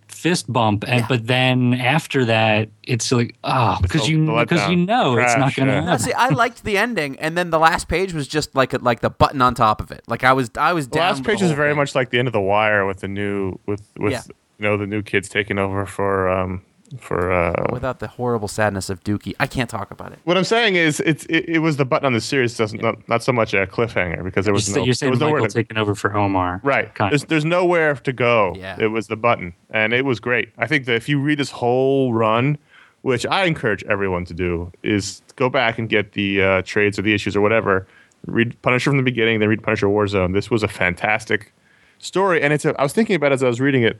[0.09, 1.07] fist bump, and Yeah.
[1.09, 4.87] but then after that, it's like oh, because you the because you letdown.
[4.87, 5.85] know it's not going to yeah.
[5.85, 8.79] No, see, I liked the ending, and then the last page was just like a,
[8.79, 10.03] like the button on top of it.
[10.07, 11.09] Like I was, I was The down.
[11.15, 11.79] last page the is very thing.
[11.79, 14.23] much like the end of the Wire with the new with with Yeah.
[14.59, 16.61] you know the new kids taking over for um
[16.98, 20.18] for uh, Without the horrible sadness of Dukie, I can't talk about it.
[20.24, 23.09] What I'm saying is, it's it, it was the button on the series doesn't not,
[23.09, 25.40] not so much a cliffhanger because there You're, was no, you're there saying was nowhere
[25.40, 26.61] Michael to, taking over for Omar.
[26.62, 26.90] right.
[26.96, 28.55] There's there's nowhere to go.
[28.57, 28.76] Yeah.
[28.78, 30.50] It was the button, and it was great.
[30.59, 32.59] I think that if you read this whole run,
[33.02, 37.02] which I encourage everyone to do, is go back and get the uh, trades or
[37.02, 37.87] the issues or whatever.
[38.26, 40.33] Read Punisher from the beginning, then read Punisher Warzone.
[40.33, 41.52] This was a fantastic
[41.98, 42.64] story, and it's.
[42.64, 43.98] A, I was thinking about it as I was reading it.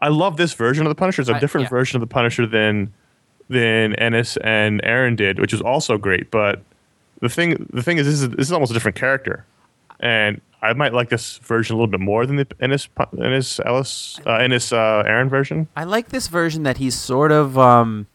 [0.00, 1.22] I love this version of the Punisher.
[1.22, 1.70] It's a I- different yeah.
[1.70, 2.92] version of the Punisher than
[3.48, 6.30] than Ennis and Aaron did, which was also great.
[6.30, 6.62] But
[7.20, 9.44] the thing the thing is, this is this is almost a different character,
[9.98, 14.20] and I might like this version a little bit more than the Ennis Ennis Ellis
[14.26, 15.68] uh, Ennis uh, Aaron version.
[15.76, 18.06] I like this version that he's sort of um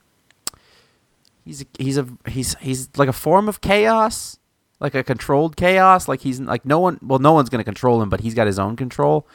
[1.44, 4.38] he's a, he's a he's he's like a form of chaos,
[4.80, 6.08] like a controlled chaos.
[6.08, 8.48] Like he's like no one well no one's going to control him, but he's got
[8.48, 9.28] his own control.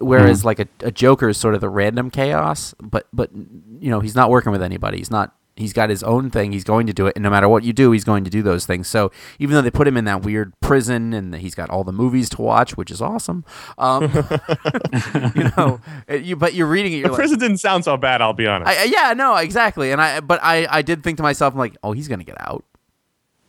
[0.00, 4.00] Whereas like a, a Joker is sort of the random chaos, but but you know
[4.00, 4.98] he's not working with anybody.
[4.98, 5.34] He's not.
[5.56, 6.52] He's got his own thing.
[6.52, 8.40] He's going to do it, and no matter what you do, he's going to do
[8.40, 8.88] those things.
[8.88, 11.92] So even though they put him in that weird prison, and he's got all the
[11.92, 13.44] movies to watch, which is awesome,
[13.76, 14.04] um,
[15.34, 16.96] you know, eh, you but you're reading it.
[16.96, 18.22] You're The like, prison didn't sound so bad.
[18.22, 18.70] I'll be honest.
[18.70, 19.92] I, yeah, no, exactly.
[19.92, 22.40] And I, but I, I did think to myself, I'm like, oh, he's gonna get
[22.40, 22.64] out.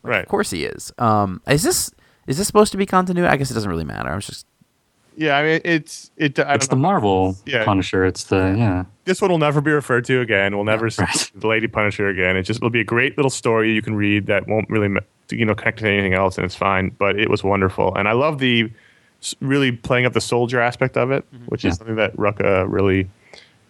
[0.02, 0.24] right.
[0.24, 0.92] Of course he is.
[0.98, 1.92] Um, is this
[2.28, 3.28] is this supposed to be continuity?
[3.32, 4.10] I guess it doesn't really matter.
[4.10, 4.46] I was just
[5.16, 5.38] Yeah.
[5.38, 6.40] I mean, it's it.
[6.40, 6.90] I It's don't the know.
[6.90, 7.64] Marvel Yeah.
[7.66, 8.06] Punisher.
[8.06, 8.86] It's the yeah.
[9.06, 10.56] this one will never be referred to again.
[10.56, 11.32] We'll never see right.
[11.36, 12.36] the Lady Punisher again.
[12.38, 14.94] It just it'll be a great little story you can read that won't really
[15.32, 16.90] you know connect to anything else, and it's fine.
[16.98, 18.70] But it was wonderful, and I love the
[19.40, 21.72] really playing up the soldier aspect of it, which Yeah.
[21.72, 23.08] is something that Rucka really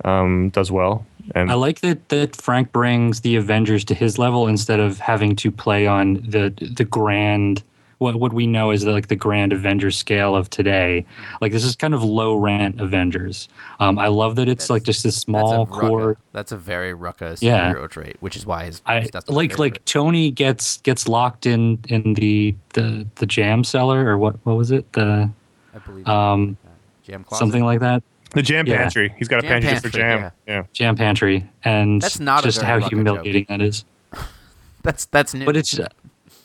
[0.06, 1.06] um, does well.
[1.36, 5.36] And I like that that Frank brings the Avengers to his level instead of having
[5.38, 7.64] to play on the the grand
[8.02, 11.06] what what we know is like the grand Avengers scale of today.
[11.40, 13.48] Like this is kind of low rent Avengers.
[13.80, 16.14] Um, I love that it's like just this small that's a core.
[16.16, 16.18] Rucka.
[16.34, 17.72] That's a very Rucka Yeah.
[17.74, 19.60] superhero trait, which is why his I like favorite.
[19.60, 24.58] like Tony gets gets locked in in the the the jam cellar or what what
[24.58, 25.30] was it the
[25.76, 26.58] I believe um
[27.04, 27.40] jam closet.
[27.40, 28.02] something like that
[28.34, 28.78] the jam Yeah.
[28.78, 30.32] pantry, he's got a Jam pantry just for jam.
[30.48, 30.64] Yeah.
[30.74, 33.86] jam pantry and That's not just how Rucka humiliating that is.
[34.84, 35.46] That's that's new.
[35.46, 35.80] but it's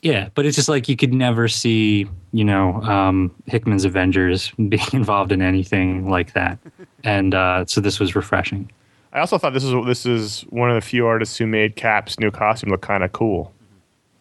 [0.06, 4.88] yeah but it's just like you could never see you know um hickman's avengers being
[4.92, 6.58] involved in anything like that
[7.04, 8.70] and uh so this was refreshing
[9.12, 12.20] I also thought this is this is one of the few artists who made Cap's
[12.20, 13.50] new costume look kind of cool.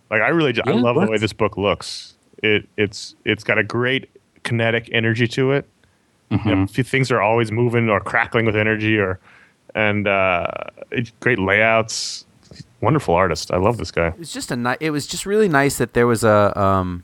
[0.10, 2.14] Like I really, I Yeah, love the way this book looks.
[2.42, 4.10] It it's it's got a great
[4.44, 5.68] kinetic energy to it.
[6.32, 6.66] Mm-hmm.
[6.68, 9.20] few things are always moving or crackling with energy, or
[9.74, 10.48] and uh,
[10.92, 12.25] it's great layouts.
[12.86, 13.52] Wonderful artist.
[13.52, 14.08] I love this guy.
[14.08, 17.04] it was just a ni- it was just really nice that there was a um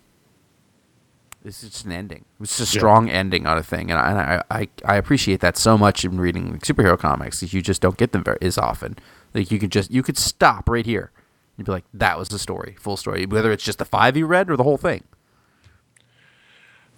[1.44, 2.20] this is just an ending.
[2.20, 2.80] It was just a Yeah.
[2.80, 6.20] strong ending on a thing, and I, I I I appreciate that so much in
[6.22, 7.40] reading superhero comics.
[7.40, 8.96] 'cause You just don't get them very as often.
[9.34, 11.12] Like you could just you could stop right here.
[11.58, 13.26] You'd be like, that was the story, full story.
[13.26, 15.04] Whether it's just the five you read or the whole thing.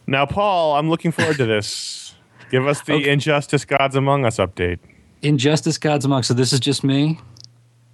[0.05, 2.15] Now, Paul, I'm looking forward to this.
[2.51, 4.79] Give us the Injustice Gods Among Us update.
[5.21, 7.17] injustice gods among us so this is just me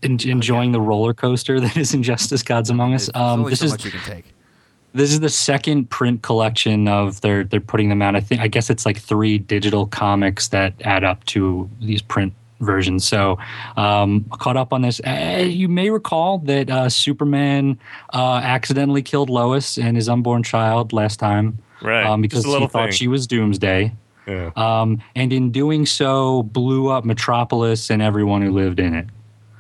[0.04, 3.60] en- enjoying the roller coaster that is injustice gods among us There's um only this
[3.60, 4.26] so is much you can take.
[4.94, 8.16] this is the second print collection of they're they're putting them out.
[8.16, 12.34] I think I guess it's like three digital comics that add up to these print
[12.60, 13.08] versions.
[13.08, 13.38] So
[13.78, 15.00] um, caught up on this.
[15.06, 17.80] Uh, you may recall that uh, Superman
[18.14, 21.58] uh, accidentally killed Lois and his unborn child last time.
[21.82, 22.06] Right.
[22.06, 22.92] Um, because he thought thing.
[22.92, 23.94] she was Doomsday.
[24.28, 24.52] Yeah.
[24.58, 29.08] Um, and in doing so, blew up Metropolis and everyone who lived in it.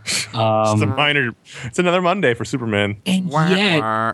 [0.10, 1.32] It's a Um, minor.
[1.64, 2.98] It's another Monday for Superman.
[3.06, 4.14] and Wah, yet, wah.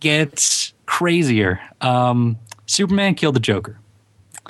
[0.00, 1.60] gets crazier.
[1.80, 2.36] Um,
[2.66, 3.78] Superman killed the Joker.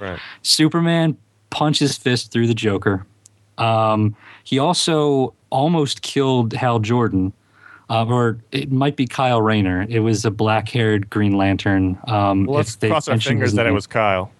[0.01, 0.19] Right.
[0.43, 1.17] Superman
[1.51, 3.07] punches fist through the Joker.
[3.59, 7.33] Um, he also almost killed Hal Jordan,
[7.89, 9.87] uh, or it might be Kyle Rayner.
[9.89, 11.99] It was a black-haired Green Lantern.
[12.07, 14.31] Um, Well, let's if cross our fingers his that it was Kyle.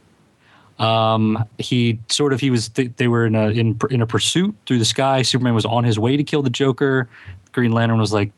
[0.79, 4.55] Um, he sort of he was they, they were in a in in a pursuit
[4.67, 5.23] through the sky.
[5.23, 7.09] Superman was on his way to kill the Joker.
[7.53, 8.33] Green Lantern was like,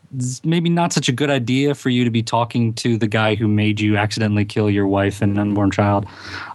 [0.44, 3.48] maybe not such a good idea for you to be talking to the guy who
[3.48, 6.06] made you accidentally kill your wife and unborn child.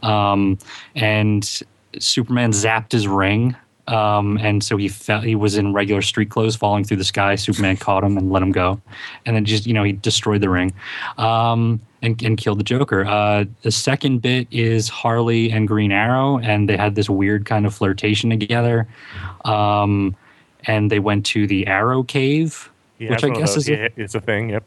[0.01, 0.57] Um,
[0.95, 1.61] and
[1.99, 3.53] Superman zapped his ring.
[3.87, 7.35] Um, and so he fell, he was in regular street clothes falling through the sky.
[7.35, 8.81] Superman caught him and let him go.
[9.25, 10.73] And then just, you know, he destroyed the ring.
[11.17, 13.05] Um, and, and killed the Joker.
[13.05, 17.65] Uh, the second bit is Harley and Green Arrow, and they had this weird kind
[17.65, 18.87] of flirtation together.
[19.45, 20.15] Um,
[20.65, 22.69] and they went to the Arrow Cave,
[22.99, 24.49] He which I guess is a, it's a thing.
[24.49, 24.63] Yep.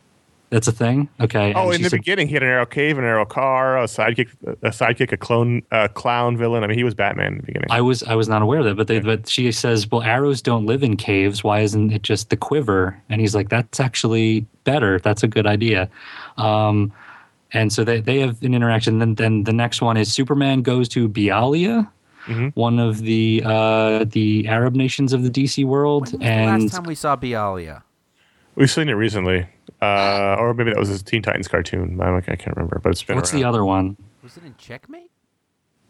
[0.51, 1.09] That's a thing.
[1.21, 1.53] Okay.
[1.55, 3.79] Oh, and in the she's a- beginning, he had an arrow cave, an arrow car,
[3.79, 4.29] a sidekick,
[4.63, 6.63] a sidekick, a clone, a clown villain.
[6.63, 7.67] I mean, he was Batman in the beginning.
[7.71, 10.41] I was I was not aware of that, but they, but she says, "Well, arrows
[10.41, 11.43] don't live in caves.
[11.43, 15.01] Why isn't it just the quiver?" And he's like, "That's actually better.
[15.01, 15.89] That's a good idea."
[16.39, 16.93] Um,
[17.53, 18.99] and so they, they have an interaction.
[19.01, 21.89] Then then the next one is Superman goes to Bialia,
[22.29, 22.53] Mhm.
[22.55, 26.63] one of the uh, the Arab nations of the DC world, When was the and
[26.65, 27.83] last time we saw Bialia?
[28.57, 29.47] We've seen it recently,
[29.83, 32.01] uh, or maybe that was a Teen Titans cartoon.
[32.01, 33.17] I, don't- I can't remember, but it's been.
[33.17, 33.43] what's around.
[33.43, 33.97] the other one?
[34.23, 35.11] Was it in Checkmate?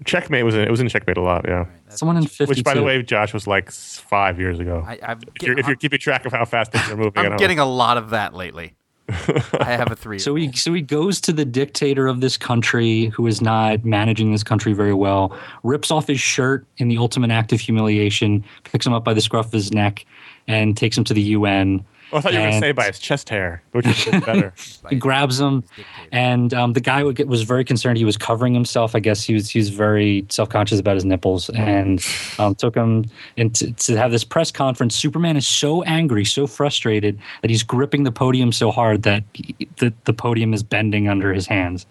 [0.05, 1.65] Checkmate was in, it was in Checkmate a lot, yeah.
[1.89, 2.51] Someone in fifty.
[2.51, 4.85] Which, by the way, Josh was like five years ago.
[4.87, 7.29] I, I've if, you're, if you're keeping track of how fast things are moving, I
[7.29, 7.65] I'm getting know.
[7.65, 8.75] a lot of that lately.
[9.09, 10.19] I have a three.
[10.19, 14.33] So he so he goes to the dictator of this country who is not managing
[14.33, 18.87] this country very well, rips off his shirt in the ultimate act of humiliation, picks
[18.87, 20.05] him up by the scruff of his neck,
[20.47, 21.83] and takes him to the UN.
[22.13, 24.55] Oh, I thought you were going to say by his chest hair, which is better.
[24.91, 25.65] He grabs him,
[26.13, 27.99] and um, the guy would get, was very concerned.
[27.99, 28.95] He was covering himself.
[28.95, 32.01] I guess he was he was very self conscious about his nipples, and
[32.39, 34.95] um, took him into to have this press conference.
[34.95, 39.57] Superman is so angry, so frustrated that he's gripping the podium so hard that he,
[39.79, 41.85] the the podium is bending under his hands.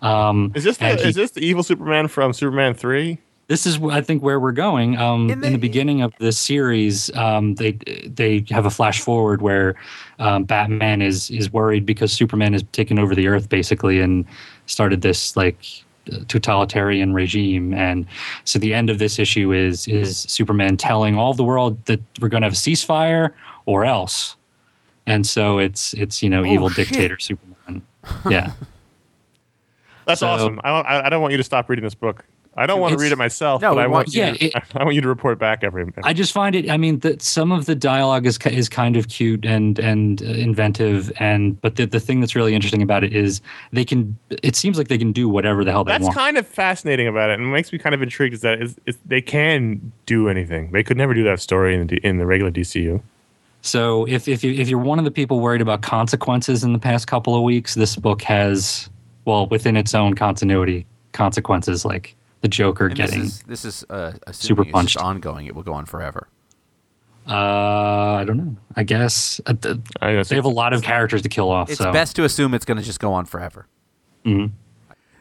[0.00, 3.18] Um, Is this the, he- is this the evil Superman from Superman three?
[3.50, 4.96] This is I think where we're going.
[4.96, 7.72] Um, In in, the- the, beginning of this series, um, they
[8.06, 9.74] they have a flash forward where
[10.20, 14.24] um, Batman is is worried because Superman has taken over the Earth basically and
[14.66, 15.58] started this like
[16.28, 17.74] totalitarian regime.
[17.74, 18.06] And
[18.44, 22.28] so the end of this issue is is Superman telling all the world that we're
[22.28, 23.32] going to have a ceasefire
[23.66, 24.36] or else.
[25.08, 26.86] And so it's it's you know evil shit.
[26.86, 27.82] dictator Superman.
[28.30, 28.52] Yeah.
[30.06, 30.60] That's So- awesome.
[30.62, 32.24] I don't, I I don't want you to stop reading this book.
[32.60, 34.34] I don't want to read it myself, No, but I want you.
[34.34, 35.82] to- Yeah, I want you to report back every.
[35.82, 36.68] every I just find it.
[36.70, 40.26] I mean, that some of the dialogue is is kind of cute and and uh,
[40.26, 43.40] inventive, and but the the thing that's really interesting about it is
[43.72, 44.16] they can.
[44.42, 46.14] It seems like they can do whatever the hell they That's want.
[46.14, 48.34] That's kind of fascinating about it, and it makes me kind of intrigued.
[48.34, 50.70] Is that is, is they can do anything?
[50.72, 53.00] They could never do that story in the in the regular DCU.
[53.62, 56.78] so if if you if you're one of the people worried about consequences in the
[56.78, 58.90] past couple of weeks, this book has
[59.24, 63.24] well within its own continuity consequences like the Joker And this getting.
[63.26, 64.96] is this is uh, assuming super it's just punched.
[64.98, 65.46] ongoing.
[65.46, 66.28] It will go on forever.
[67.28, 68.56] uh, I don't know.
[68.76, 71.68] I guess uh, th- I they have a lot of characters to kill off.
[71.70, 71.92] It's so.
[71.92, 73.66] best to assume it's going to just go on forever.
[74.24, 74.50] Mhm.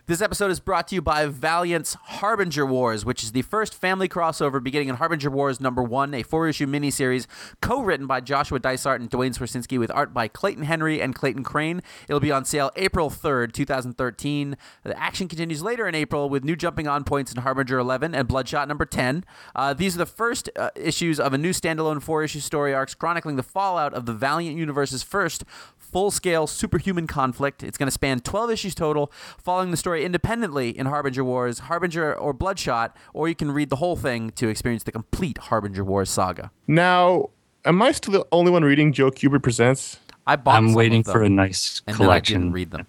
[0.10, 4.10] This episode is brought to you by Valiant's Harbinger Wars, which is the first family
[4.10, 7.28] crossover beginning in Harbinger Wars number one, a four issue miniseries
[7.62, 11.44] co written by Joshua Dysart and Duane Swierczynski with art by Clayton Henry and Clayton
[11.44, 11.84] Crain.
[12.08, 14.58] It'll be on sale April 3rd, 2013.
[14.82, 18.28] The action continues later in April with new jumping on points in Harbinger 11 and
[18.28, 19.24] Bloodshot number 10.
[19.56, 22.96] Uh, these are the first uh, issues of a new standalone four issue story arcs
[22.96, 25.44] chronicling the fallout of the Valiant Universe's first
[25.92, 27.64] full scale superhuman conflict.
[27.64, 32.14] It's going to span 12 issues total, following the story independently in Harbinger Wars, Harbinger,
[32.14, 36.10] or Bloodshot, or you can read the whole thing to experience the complete Harbinger Wars
[36.10, 36.52] saga.
[36.68, 37.30] Now,
[37.66, 40.00] am I still the only one reading Joe Kubert presents?
[40.28, 42.06] I bought I'm some waiting of them, for a nice collection.
[42.08, 42.88] then I didn't read them.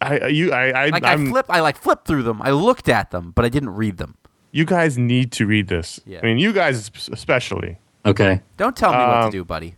[0.00, 2.40] I I- you I, I Like I'm, I flip, I like flipped through them.
[2.42, 4.16] I looked at them, but I didn't read them.
[4.52, 5.98] you guys need to read this.
[6.06, 6.20] Yeah.
[6.22, 7.78] I mean, you guys especially.
[8.04, 8.40] Okay.
[8.56, 9.76] Don't tell me what to Um, do, buddy.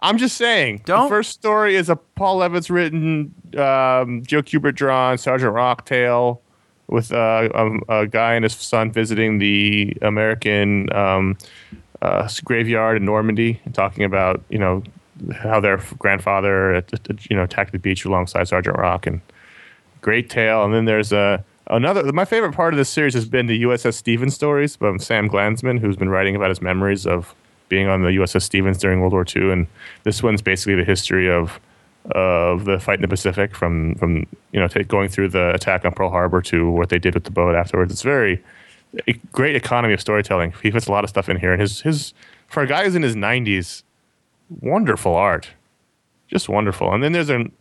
[0.00, 0.82] I'm just saying.
[0.84, 6.38] Don't- The first story is a Paul Evans written, um, Joe Kubert drawn Sergeant Rocktail
[6.86, 11.36] with uh, um, a guy and his son visiting the American um,
[12.00, 14.82] uh, graveyard in Normandy and talking about you know
[15.34, 16.80] how their grandfather uh,
[17.28, 19.20] you know attacked the beach alongside Sergeant Rock and
[20.00, 20.64] great tale.
[20.64, 22.10] And then there's a another.
[22.12, 25.80] My favorite part of this series has been the USS Stevens stories from Sam Glanzman,
[25.80, 27.34] who's been writing about his memories of
[27.68, 29.50] being on the USS Stevens during World War II.
[29.50, 29.66] And
[30.04, 31.60] this one's basically the history of
[32.12, 35.84] of the fight in the Pacific from from you know take, going through the attack
[35.84, 37.92] on Pearl Harbor to what they did with the boat afterwards.
[37.92, 38.42] It's very
[39.32, 40.54] great economy of storytelling.
[40.62, 42.14] He puts a lot of stuff in here, and his his
[42.48, 43.82] for a guy who's in his 90s,
[44.60, 45.50] wonderful art,
[46.28, 46.94] just wonderful.
[46.94, 47.52] And then there's an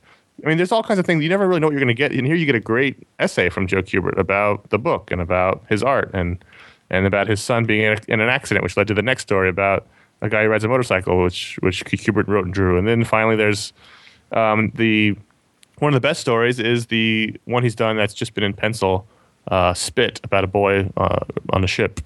[0.46, 1.94] I mean, there's all kinds of things you never really know what you're going to
[1.96, 2.12] get.
[2.12, 5.64] And here you get a great essay from Joe Kubert about the book and about
[5.70, 6.44] his art and
[6.90, 9.24] and about his son being in, a, in an accident, which led to the next
[9.24, 9.86] story about
[10.22, 12.78] a guy who rides a motorcycle, which which Kubert wrote and drew.
[12.78, 13.74] And then finally, there's
[14.32, 15.16] um, the
[15.80, 19.08] one of the best stories is the one he's done that's just been in pencil,
[19.50, 21.20] uh, Spit, about a boy uh,
[21.52, 22.00] on a ship.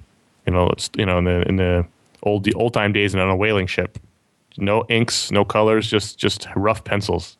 [0.45, 1.85] You know, it's, you know, in the in the
[2.23, 3.97] old the old time days and on a whaling ship.
[4.57, 7.37] No inks, no colors, just just rough pencils.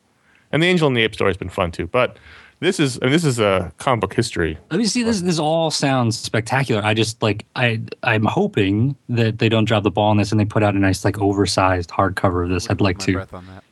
[0.50, 1.86] And the Angel and the Ape story has been fun too.
[1.86, 2.16] But
[2.62, 4.58] this is I mean, this is a comic book history.
[4.70, 5.02] Let me see.
[5.02, 6.82] This this all sounds spectacular.
[6.82, 10.40] I just like I I'm hoping that they don't drop the ball on this and
[10.40, 12.70] they put out a nice like oversized hardcover of this.
[12.70, 13.14] I'd like to.
[13.14, 13.64] breath on that.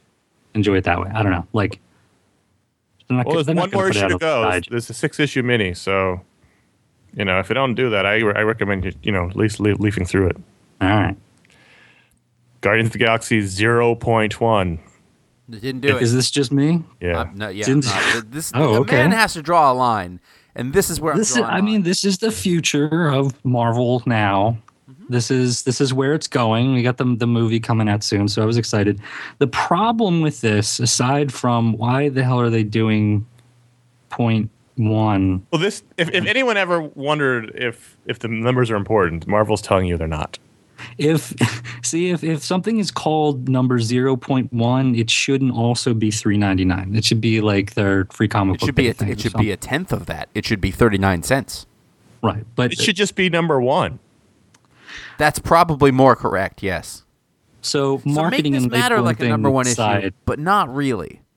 [0.54, 1.10] enjoy it that way.
[1.14, 1.46] I don't know.
[1.52, 1.80] Like,
[3.08, 4.42] not, Well, there's one more issue out to of go.
[4.42, 4.66] side.
[4.70, 6.20] There's a six issue mini, so
[7.14, 9.60] you know if you don't do that, I I recommend you you know at least
[9.60, 10.36] leafing through it.
[10.80, 11.16] All right.
[12.60, 14.78] Guardians of the Galaxy 0.1.
[15.52, 16.02] It didn't do it.
[16.02, 16.82] Is this just me?
[17.00, 17.20] Yeah.
[17.20, 18.96] Uh, no, yeah, Didn't- no, this Oh, the okay.
[18.96, 20.20] man has to draw a line,
[20.54, 21.54] and this is where This I'm is, drawing.
[21.54, 24.58] I a mean, this is the future of Marvel now.
[24.90, 25.12] Mm-hmm.
[25.12, 26.74] This is this is where it's going.
[26.74, 29.00] We got the the movie coming out soon, so I was excited.
[29.38, 33.26] The problem with this, aside from why the hell are they doing
[34.08, 35.46] point one?
[35.52, 39.86] Well, this if, if anyone ever wondered if if the numbers are important, Marvel's telling
[39.86, 40.38] you they're not.
[40.98, 41.34] If
[41.82, 46.36] see if if something is called number zero point one, it shouldn't also be three
[46.36, 46.94] ninety nine.
[46.94, 48.66] It should be like their free comic it book.
[48.68, 50.28] should be day a, it or should be a tenth of that.
[50.34, 51.66] It should be thirty nine cents.
[52.22, 53.98] right, but It should just be number one.
[55.18, 56.62] That's probably more correct.
[56.62, 57.04] Yes.
[57.60, 60.74] so So marketing make this and matter like a number one aside, issue, but not
[60.74, 61.22] really.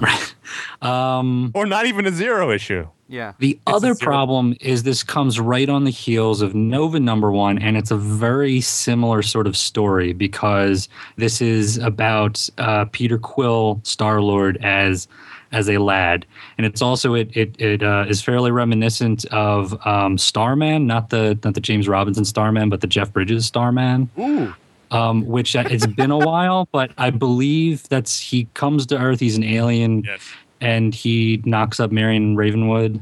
[0.00, 0.34] Right.
[0.80, 2.86] Um, Or not even a zero issue.
[3.08, 3.32] Yeah.
[3.38, 7.58] The a other problem is this comes right on the heels of Nova number one,
[7.58, 13.80] and it's a very similar sort of story because this is about uh, Peter Quill,
[13.82, 15.08] Star Lord, as
[15.50, 16.26] as a lad,
[16.58, 21.38] and it's also it it, it uh, is fairly reminiscent of um, Starman, not the
[21.42, 24.10] not the James Robinson Starman, but the Jeff Bridges Starman.
[24.18, 24.54] Ooh.
[24.90, 29.20] Um, which uh, it's been a while, but I believe that's he comes to Earth.
[29.20, 30.32] He's an alien, Yes.
[30.60, 33.00] And he knocks up Marion Ravenwood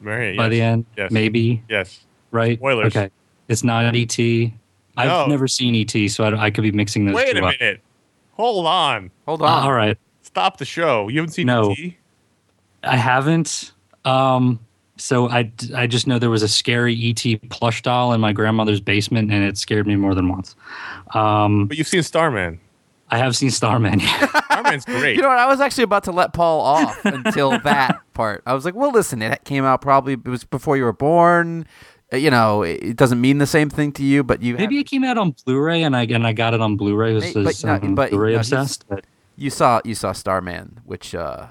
[0.00, 0.50] Very, by yes.
[0.50, 0.86] the end.
[0.96, 1.10] Yes.
[1.10, 2.00] Maybe Yes.
[2.30, 2.58] right.
[2.58, 2.96] Spoilers.
[2.96, 3.10] Okay,
[3.48, 4.18] it's not ET.
[4.96, 7.54] I've never seen ET, so I, I could be mixing those Wait two a up.
[7.60, 7.80] minute.
[8.32, 9.10] Hold on.
[9.26, 9.64] Hold Uh, on.
[9.64, 11.08] all right, Stop the show.
[11.08, 11.72] You haven't seen No.
[11.72, 11.92] ET?
[12.84, 13.72] I haven't.
[14.04, 14.60] Um,
[14.96, 18.80] so I, I just know there was a scary ET plush doll in my grandmother's
[18.80, 20.54] basement, and it scared me more than once.
[21.14, 22.60] Um, But you've seen Starman.
[23.10, 24.00] I have seen Starman.
[24.50, 25.16] Starman's great.
[25.16, 25.38] You know what?
[25.38, 28.42] I was actually about to let Paul off until that part.
[28.46, 31.66] I was like, well, listen, it came out probably it was before you were born.
[32.12, 34.60] Uh, You know, it it doesn't mean the same thing to you, but you have-
[34.60, 37.20] Maybe it came out on Blu-ray, and I and I got it on Blu-ray.
[37.20, 38.84] Hey, Because but no, um, but, Blu-ray no, obsessed.
[38.88, 39.04] But
[39.36, 41.46] you saw you saw Starman, which uh,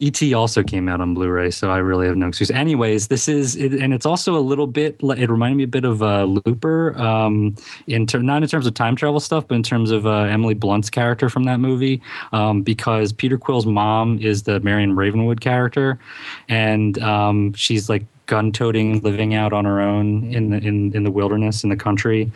[0.00, 2.50] ET also came out on Blu-ray, so I really have no excuse.
[2.50, 4.96] Anyways, this is, and it's also a little bit.
[5.00, 7.54] It reminded me a bit of uh, Looper, um,
[7.86, 10.52] in ter- not in terms of time travel stuff, but in terms of uh, Emily
[10.52, 15.98] Blunt's character from that movie, um, because Peter Quill's mom is the Marion Ravenwood character,
[16.46, 21.10] and um, she's like gun-toting, living out on her own in the in in the
[21.10, 22.30] wilderness in the country,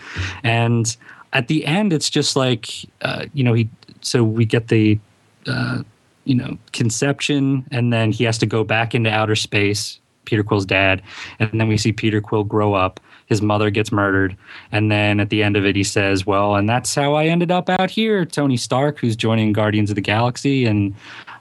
[0.44, 0.96] and
[1.34, 2.70] at the end, it's just like
[3.02, 3.68] uh, you know he.
[4.00, 4.98] So we get the.
[5.46, 5.82] Uh,
[6.30, 9.98] you know, conception, and then he has to go back into outer space.
[10.26, 11.02] Peter Quill's dad,
[11.40, 13.00] and then we see Peter Quill grow up.
[13.26, 14.36] His mother gets murdered,
[14.70, 17.50] and then at the end of it, he says, "Well, and that's how I ended
[17.50, 20.94] up out here." Tony Stark, who's joining Guardians of the Galaxy, and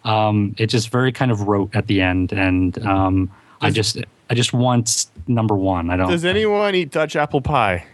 [0.05, 2.31] um, it just very kind of rote at the end.
[2.31, 3.31] And um,
[3.61, 3.99] I just,
[4.31, 5.91] I just want number one.
[5.91, 6.09] I don't.
[6.09, 7.85] Does anyone eat Dutch apple pie?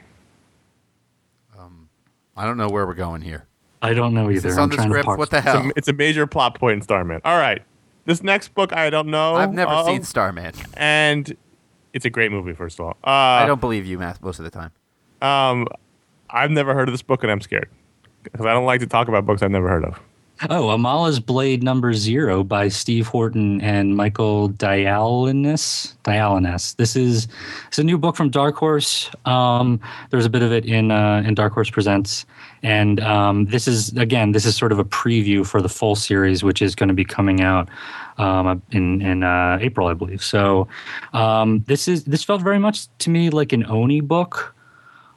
[2.38, 3.48] I don't know where we're going here.
[3.86, 4.50] I don't know Is either.
[4.50, 5.04] this I'm on the trying script?
[5.04, 5.18] to parse.
[5.20, 5.72] What the It's a, hell?
[5.76, 7.22] it's a major plot point in Starman.
[7.26, 7.62] All right.
[8.06, 9.36] This next book I don't know.
[9.36, 10.54] I've never of, seen Starman.
[10.76, 11.36] and
[11.94, 12.54] it's a great movie.
[12.54, 14.72] First of all, uh, I don't believe you, Matt, most of the time.
[15.22, 15.68] Um,
[16.30, 17.70] I've never heard of this book, and I'm scared
[18.24, 20.00] because I don't like to talk about books I've never heard of.
[20.50, 25.96] Oh, Amala's Blade Number Zero by Steve Horton and Michael Dialynas.
[26.04, 26.76] Dialynas.
[26.76, 27.28] This is
[27.68, 29.10] it's a new book from Dark Horse.
[29.26, 29.80] Um,
[30.10, 32.26] there's a bit of it in uh, in Dark Horse Presents,
[32.66, 36.44] and um, this is again this is sort of a preview for the full series,
[36.44, 37.70] which is going to be coming out
[38.18, 40.24] um, in in uh, April, I believe.
[40.24, 40.68] So
[41.14, 44.52] um, this is this felt very much to me like an Oni book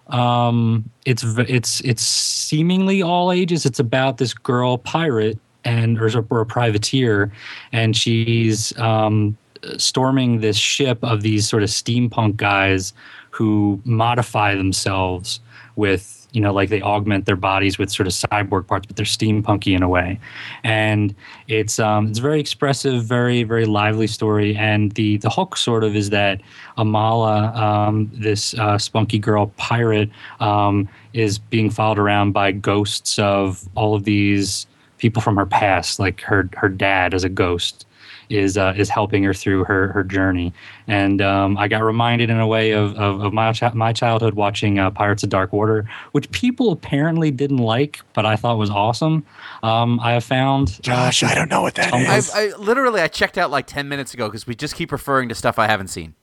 [0.09, 6.25] um it's it's it's seemingly all ages it's about this girl pirate and or, a-
[6.31, 7.31] or a privateer
[7.73, 9.37] and she's um
[9.77, 12.95] storming this ship of these sort of steampunk guys
[13.31, 15.41] who modify themselves
[15.77, 19.07] with you know like they augment their bodies with sort of cyborg parts but they're
[19.07, 20.18] steampunky in a way.
[20.64, 21.14] And
[21.47, 24.57] it's um it's a very expressive very very lively story.
[24.57, 26.41] And the the hook sort of is that
[26.76, 30.11] amala um this uh, spunky girl pirate
[30.41, 34.66] um is being followed around by ghosts of all of these
[34.99, 37.87] people from her past like her her dad as a ghost
[38.31, 40.53] is uh, is helping her through her her journey.
[40.87, 44.35] And um, I got reminded in a way of of, of my chi- my childhood
[44.35, 48.70] watching uh, Pirates of Dark Water, which people apparently didn't like, but I thought was
[48.70, 49.24] awesome.
[49.62, 52.31] Um, I have found Josh, I don't know what that I've- is.
[52.31, 55.29] I, I literally I checked out like ten minutes ago because we just keep referring
[55.29, 56.14] to stuff I haven't seen.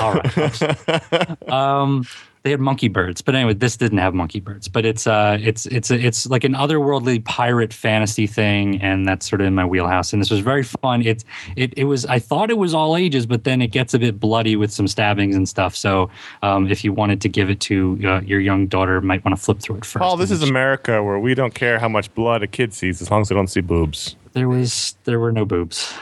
[0.00, 1.48] all right.
[1.48, 2.04] um,
[2.42, 4.66] they had monkey birds, but anyway, this didn't have monkey birds.
[4.66, 9.40] But it's uh, it's it's it's like an otherworldly pirate fantasy thing, and that's sort
[9.40, 10.12] of in my wheelhouse.
[10.12, 11.02] And this was very fun.
[11.02, 11.24] It's
[11.56, 14.18] it it was I thought it was all ages, but then it gets a bit
[14.18, 15.76] bloody with some stabbings and stuff.
[15.76, 16.10] So
[16.42, 19.42] um, if you wanted to give it to uh, your young daughter, might want to
[19.42, 20.02] flip through it first.
[20.02, 23.10] Paul, this is America where we don't care how much blood a kid sees as
[23.10, 24.16] long as they don't see boobs.
[24.32, 25.94] there was there were no boobs,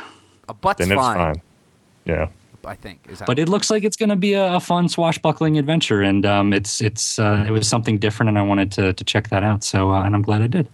[0.49, 1.43] A butt's Then it's fine, fine.
[2.07, 2.28] Yeah.
[2.65, 3.07] I think.
[3.09, 6.03] Is how but it looks like it's going to be a, a fun swashbuckling adventure,
[6.03, 9.29] and um, it's it's uh, it was something different, and I wanted to to check
[9.29, 9.65] that out.
[9.65, 10.69] So uh, and I'm glad I did.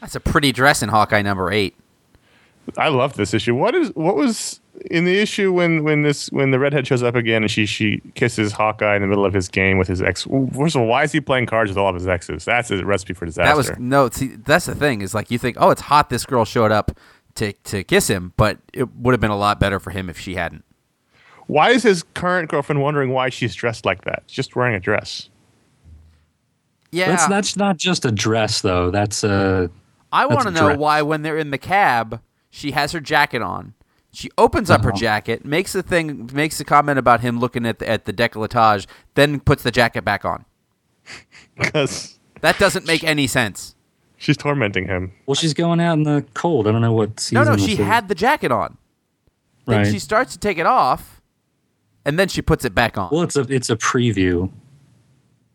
[0.00, 1.76] that's a pretty dress in Hawkeye number eight.
[2.76, 3.54] I love this issue.
[3.54, 7.14] What is what was in the issue when when this when the redhead shows up
[7.14, 10.24] again and she she kisses Hawkeye in the middle of his game with his ex?
[10.54, 12.44] First of all, why is he playing cards with all of his exes?
[12.44, 13.48] That's a recipe for disaster.
[13.48, 14.10] That was no.
[14.10, 16.10] See, that's the thing is like you think, oh, it's hot.
[16.10, 16.98] This girl showed up
[17.36, 20.18] to to kiss him, but it would have been a lot better for him if
[20.18, 20.64] she hadn't.
[21.46, 24.24] Why is his current girlfriend wondering why she's dressed like that?
[24.26, 25.28] She's just wearing a dress.
[26.92, 28.90] Yeah, That's that's not just a dress though.
[28.90, 29.70] That's a.
[30.12, 30.78] I want to know dress.
[30.78, 32.20] why when they're in the cab,
[32.50, 33.74] she has her jacket on.
[34.12, 34.98] She opens up her Uh-huh.
[34.98, 38.86] jacket, makes the thing, makes a comment about him looking at the, at the décolletage,
[39.14, 40.44] then puts the jacket back on.
[41.58, 43.74] Because That doesn't make any sense.
[44.16, 45.12] she's tormenting him.
[45.26, 46.66] well, she's going out in the cold.
[46.66, 47.44] I don't know what No, season.
[47.44, 48.78] no, this she had the jacket on.
[49.66, 49.92] Then Right.
[49.92, 51.15] she starts to take it off,
[52.06, 53.10] and then she puts it back on.
[53.12, 54.50] Well, it's a it's a preview.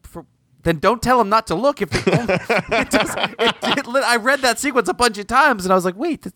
[0.04, 0.26] For,
[0.64, 1.82] then don't tell him not to look.
[1.82, 2.34] If the only,
[2.82, 5.86] it just, it, it, I read that sequence a bunch of times, and I was
[5.86, 6.36] like, wait, th-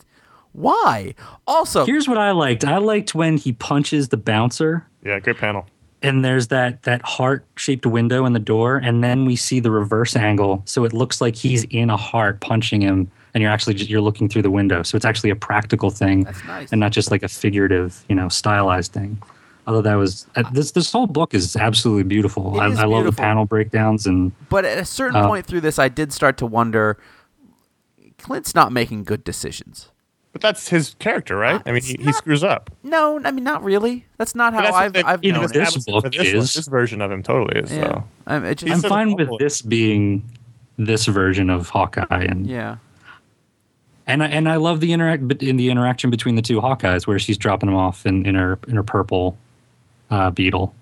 [0.54, 1.14] why?
[1.46, 2.64] Also, Here's what I liked.
[2.64, 5.66] I liked when he punches the bouncer, Yeah, great panel.
[6.02, 9.70] and there's that that heart shaped window in the door, and then we see the
[9.72, 13.74] reverse angle, so it looks like he's in a heart punching him, and you're actually
[13.74, 14.82] just, you're looking through the window.
[14.82, 16.72] So it's actually a practical thing, That's nice.
[16.72, 19.22] and not just like a figurative, you know, stylized thing.
[19.68, 22.56] Although that was uh, this this whole book is absolutely beautiful.
[22.58, 25.46] It I, is I love the panel breakdowns and But at a certain Uh, point
[25.46, 26.98] through this, I did start to wonder
[28.20, 29.90] Clint's not making good decisions.
[30.34, 31.62] But that's his character, right?
[31.66, 32.70] I mean, he, he screws up.
[32.84, 34.06] No, I mean, not really.
[34.18, 35.62] That's not how that's I've, they- I've known this it.
[35.62, 36.44] Absent book for this, one.
[36.44, 37.72] is- this version of him totally is.
[37.72, 38.04] Yeah.
[38.28, 38.44] So.
[38.44, 39.38] It just, I'm fine with humble.
[39.38, 40.30] this being
[40.78, 42.78] this version of Hawkeye, and yeah.
[44.06, 47.18] and I, and I love the interact in the interaction between the two Hawkeyes, where
[47.18, 49.38] she's dropping him off in, in her in her purple
[50.12, 50.74] uh, beetle,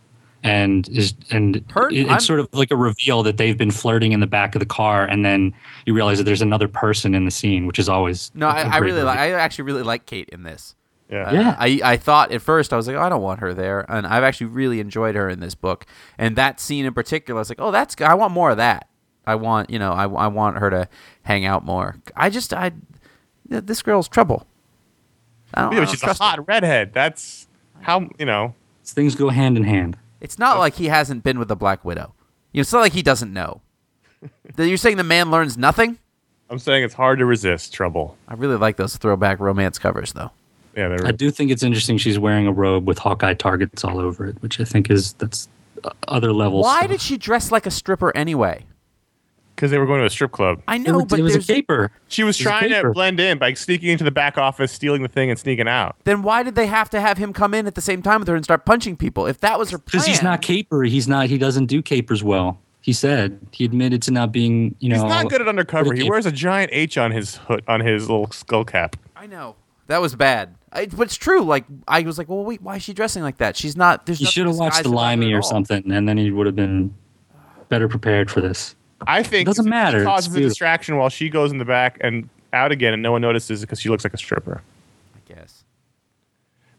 [0.43, 3.71] and is and Her- it- I'm- it's sort of like a reveal that they've been
[3.71, 5.53] flirting in the back of the car, and then
[5.85, 8.61] you realize that there's another person in the scene, which is always No, a- I,
[8.61, 9.19] a I great really like.
[9.19, 10.75] I actually really like Kate in this.
[11.09, 11.23] Yeah.
[11.27, 11.55] Uh, Yeah.
[11.59, 14.07] I, I thought at first I was like, oh, I don't want her there, and
[14.07, 15.85] I've actually really enjoyed her in this book.
[16.17, 18.87] And that scene in particular, I was like, oh, that's I want more of that.
[19.25, 20.89] I want you know I, I want her to
[21.21, 21.95] hang out more.
[22.15, 22.71] I just I
[23.47, 24.45] this girl's trouble.
[25.53, 26.25] I don't, Yeah, I but don't she's a trust her.
[26.27, 26.93] hot redhead.
[26.93, 27.47] That's
[27.81, 28.55] how you know.
[28.91, 29.97] Things go hand in hand.
[30.21, 32.13] It's not like he hasn't been with the Black Widow.
[32.51, 33.61] You know, it's not like he doesn't know.
[34.57, 35.97] You're saying the man learns nothing?
[36.49, 38.17] I'm saying it's hard to resist trouble.
[38.27, 40.31] I really like those throwback romance covers, though.
[40.75, 41.97] Yeah, they're I do think it's interesting.
[41.97, 45.47] She's wearing a robe with Hawkeye targets all over it, which I think is that's
[45.83, 46.63] uh, other levels.
[46.63, 48.65] Why did she dress like a stripper anyway?
[49.55, 50.61] Because they were going to a strip club.
[50.67, 51.91] I it know, was, but it was a there's caper?
[52.07, 55.01] She was was a trying to blend in by sneaking into the back office, stealing
[55.03, 55.95] the thing, and sneaking out.
[56.03, 58.27] then why did they have to have him come in at the same time with
[58.27, 59.25] her and start punching people?
[59.27, 60.89] If that was her plan, Because he's not capery.
[60.89, 61.27] He's not.
[61.27, 62.59] He doesn't do capers well.
[62.81, 64.75] He said he admitted to not being.
[64.79, 65.91] You know, He's not good at undercover.
[65.91, 68.97] good at He wears a giant H on his hood, on his little skull cap.
[69.15, 69.55] I know
[69.87, 70.55] that was bad.
[70.73, 71.43] I, but it's true.
[71.43, 73.55] Like I was like, well, wait, why is she dressing like that?
[73.55, 74.05] She's not.
[74.05, 76.31] There's He nothing should have watched disguised about her Limey or something, and then he
[76.31, 76.93] would have been
[77.69, 78.75] better prepared for this.
[79.05, 79.97] I think it Doesn't matter.
[79.99, 80.49] It's causes a beautiful.
[80.49, 83.79] distraction while she goes in the back and out again, and no one notices because
[83.79, 84.61] she looks like a stripper.
[85.15, 85.63] I guess.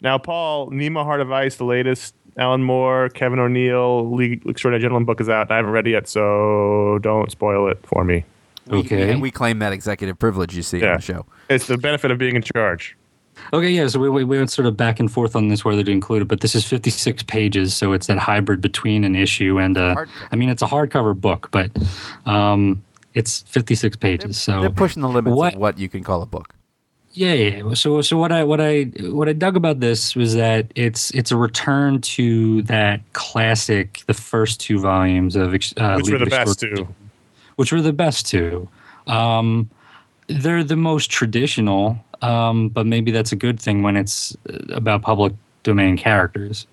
[0.01, 5.05] Now, Paul, Nemo Heart of Ice, the latest Alan Moore, Kevin O'Neill, League Extraordinary Gentleman
[5.05, 5.51] book is out.
[5.51, 8.25] I haven't read it yet, so don't spoil it for me.
[8.67, 9.15] We, Okay.
[9.15, 10.57] We, we claim that executive privilege.
[10.57, 10.91] You see Yeah.
[10.93, 11.27] on the show.
[11.51, 12.97] It's the benefit of being in charge.
[13.55, 13.87] Okay, yeah.
[13.87, 16.23] So we, we we went sort of back and forth on this whether to include
[16.23, 19.95] it, but this is 56 pages, so it's that hybrid between an issue and a.
[19.95, 21.71] Hard- I mean, it's a hardcover book, but
[22.27, 22.83] um,
[23.15, 24.37] it's 56 pages.
[24.41, 26.53] so They're pushing the limits what- of what you can call a book.
[27.13, 27.63] Yeah, yeah.
[27.65, 27.75] yeah.
[27.75, 31.31] So, so what I what I what I dug about this was that it's it's
[31.31, 36.65] a return to that classic, the first two volumes of uh, Which were the best,
[36.65, 36.95] Extraordinary- too.
[37.55, 38.69] Which were the best two.
[39.07, 39.71] Um,
[40.27, 45.03] they're the most traditional, um, but maybe that's a good thing when it's uh, about
[45.03, 46.67] public domain characters.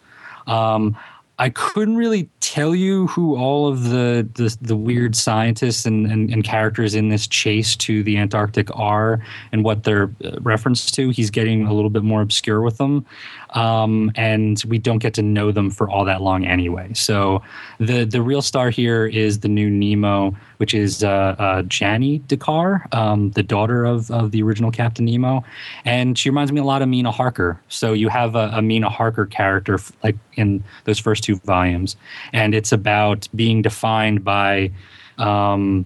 [0.47, 0.97] Um,
[1.39, 6.29] I couldn't really tell you who all of the the, the weird scientists and, and,
[6.29, 11.09] and characters in this chase to the Antarctic are and what they're uh, referenced to?
[11.09, 13.05] He's getting a little bit more obscure with them,
[13.53, 16.93] um, and we don't get to know them for all that long anyway.
[16.93, 17.41] So
[17.79, 22.93] the the real star here is the new Nemo, which is uh, uh, Janni Dakkar,
[22.93, 25.43] um, the daughter of, of the original Captain Nemo,
[25.85, 27.59] and she reminds me a lot of Mina Harker.
[27.67, 31.95] So you have a, a Mina Harker character f- like in those first two volumes,
[32.33, 34.71] and it's about being defined by
[35.17, 35.85] um,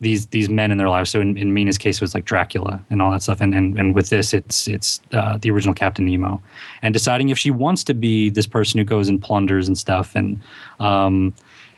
[0.00, 1.10] these these men in their lives.
[1.10, 3.78] So in, in Mina's case, it was like Dracula and all that stuff, and and,
[3.78, 6.40] and with this, it's it's uh, the original Captain Nemo,
[6.82, 10.14] and deciding if she wants to be this person who goes and plunders and stuff,
[10.14, 10.40] and
[10.80, 11.34] um,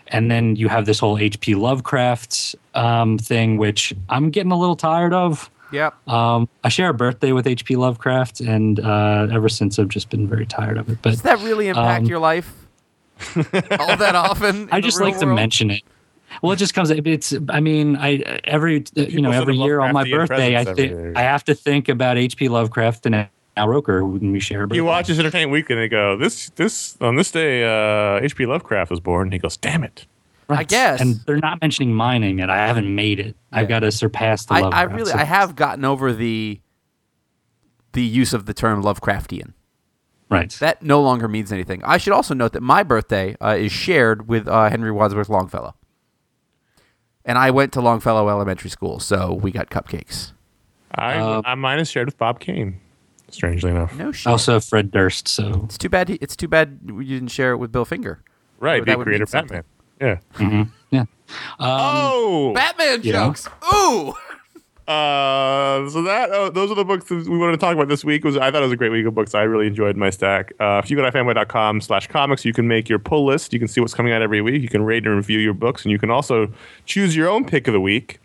[0.09, 1.55] and then you have this whole H.P.
[1.55, 5.51] Lovecraft um, thing, which I'm getting a little tired of.
[5.71, 6.09] Yep.
[6.09, 7.77] Um, I share a birthday with H.P.
[7.77, 10.99] Lovecraft, and uh, ever since I've just been very tired of it.
[11.03, 12.51] But Does that really impact Um, your life
[13.37, 14.69] all that often?
[14.73, 15.83] I just like to mention it.
[16.43, 16.91] Well, it just comes.
[16.91, 17.35] It's.
[17.49, 21.17] I mean, I every you know every year on my birthday, I think.
[21.17, 22.49] I have to think about H.P.
[22.49, 24.63] Lovecraft and Al Roker when we share.
[24.63, 24.77] A birthday.
[24.77, 28.47] You watch his Entertainment Weekly and they go, this, this, on this day, uh, H.P.
[28.47, 29.27] Lovecraft was born.
[29.29, 30.07] And he goes, damn it.
[30.51, 31.01] I guess.
[31.01, 32.49] and they're not mentioning my name yet.
[32.51, 33.37] I haven't made it.
[33.53, 36.61] I've got to surpass the I, I really, so- I have gotten over the
[37.93, 39.53] the use of the term Lovecraftian.
[40.31, 40.51] right.
[40.61, 41.83] That no longer means anything.
[41.85, 45.75] I should also note that my birthday uh, is shared with uh, Henry Wadsworth Longfellow,
[47.29, 50.33] and I went to Longfellow Elementary School, so we got cupcakes.
[50.95, 52.81] I, Uh, I mine is shared with Bob Kane,
[53.29, 53.95] strangely enough.
[53.95, 54.27] No shit.
[54.27, 55.29] Also Fred Durst.
[55.29, 56.09] So it's too bad.
[56.09, 58.21] He, it's too bad you didn't share it with Bill Finger.
[58.59, 59.63] Right, That the would creator mean of Batman.
[60.01, 60.21] something.
[60.51, 60.65] Yeah.
[60.91, 61.05] yeah.
[61.61, 62.53] oh!
[62.55, 63.13] Batman Yeah.
[63.13, 63.49] jokes.
[63.73, 64.15] Ooh.
[64.89, 68.25] Uh, so that uh, those are the books we wanted to talk about this week.
[68.25, 69.35] Was I thought it was a great week of books.
[69.35, 70.51] I really enjoyed my stack.
[70.59, 73.53] Uh, if you go to fanboy.com slash comics, you can make your pull list.
[73.53, 74.63] You can see what's coming out every week.
[74.63, 76.51] You can rate and review your books, and you can also
[76.87, 78.19] choose your own pick of the week.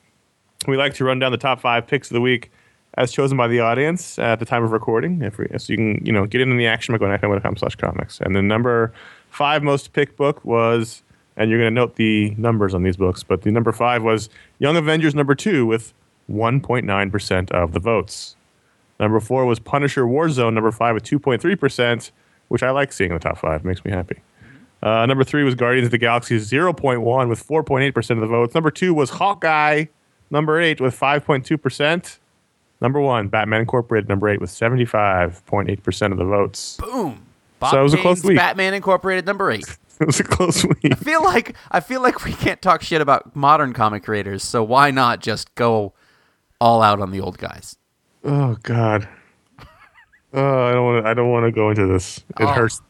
[0.65, 2.49] We like to run down the top five picks of the week
[2.93, 5.21] as chosen by the audience at the time of recording.
[5.21, 7.57] If we, so you can you know get into the action by going to fanboy.com
[7.57, 8.21] slash comics.
[8.21, 8.93] And the number
[9.29, 11.03] five most picked book was,
[11.35, 14.29] and you're going to note the numbers on these books, but the number five was
[14.59, 15.93] Young Avengers number two with
[16.29, 18.35] 1.9% of the votes.
[18.99, 22.11] Number four was Punisher Warzone, number five with 2.3%,
[22.47, 23.65] which I like seeing in the top five.
[23.65, 24.21] Makes me happy.
[24.81, 28.53] Uh, number three was Guardians of the Galaxy 0.1 with 4.8% of the votes.
[28.53, 29.85] Number two was Hawkeye,
[30.29, 32.17] number eight with 5.2%.
[32.81, 36.77] Number one, Batman Incorporated, number eight with 75.8% of the votes.
[36.77, 37.25] Boom.
[37.59, 38.35] Bob So it was a close week.
[38.37, 39.65] Batman Incorporated number eight.
[40.01, 40.91] It was a close week.
[40.91, 44.63] I feel like I feel like we can't talk shit about modern comic creators, so
[44.63, 45.93] why not just go
[46.63, 47.75] all out on the old guys?
[48.23, 49.07] Oh God.
[50.33, 51.09] Oh, I don't want to.
[51.09, 52.17] I don't want to go into this.
[52.39, 52.47] It Oh.
[52.47, 52.81] hurts.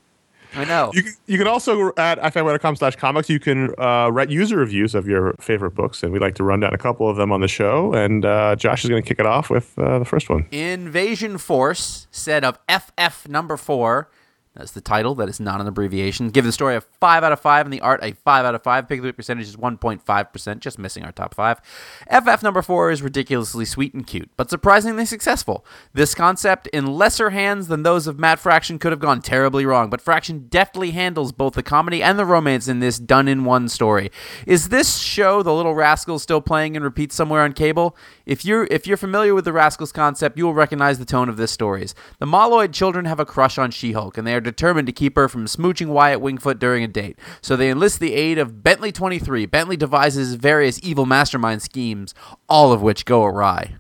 [0.56, 0.92] I know.
[0.94, 4.94] You can, you can also at ifanboy.com slash comics you can uh, write user reviews
[4.94, 7.42] of your favorite books, and we like to run down a couple of them on
[7.42, 7.92] the show.
[7.94, 10.46] And uh, Josh is going to kick it off with uh, the first one.
[10.52, 14.10] Invasion Force said of FF number four.
[14.56, 15.16] That's the title.
[15.16, 16.30] That is not an abbreviation.
[16.30, 18.62] Give the story a five out of five, and the art a five out of
[18.62, 18.88] five.
[18.88, 21.60] Pick the percentage is one point five percent, just missing our top five.
[22.08, 25.66] FF number four is ridiculously sweet and cute, but surprisingly successful.
[25.94, 29.90] This concept, in lesser hands than those of Matt Fraction, could have gone terribly wrong,
[29.90, 34.12] but Fraction deftly handles both the comedy and the romance in this done-in-one story.
[34.46, 37.98] Is this show, The Little Rascals, still playing and repeats somewhere on cable?
[38.28, 41.38] If you're if you're familiar with the Rascals concept, you will recognize the tone of
[41.38, 41.96] this stories.
[42.20, 45.28] The Moloid children have a crush on She-Hulk, and they are determined to keep her
[45.28, 47.18] from smooching Wyatt Wingfoot during a date.
[47.42, 49.48] So they enlist the aid of Bentley 23.
[49.48, 52.14] Bentley devises various evil mastermind schemes,
[52.48, 53.76] all of which go awry.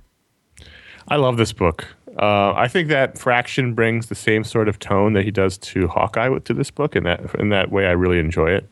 [1.07, 1.85] I love this book.
[2.17, 5.87] Uh, I think that Fraction brings the same sort of tone that he does to
[5.87, 8.69] Hawkeye to this book, and that in that way, I really enjoy it.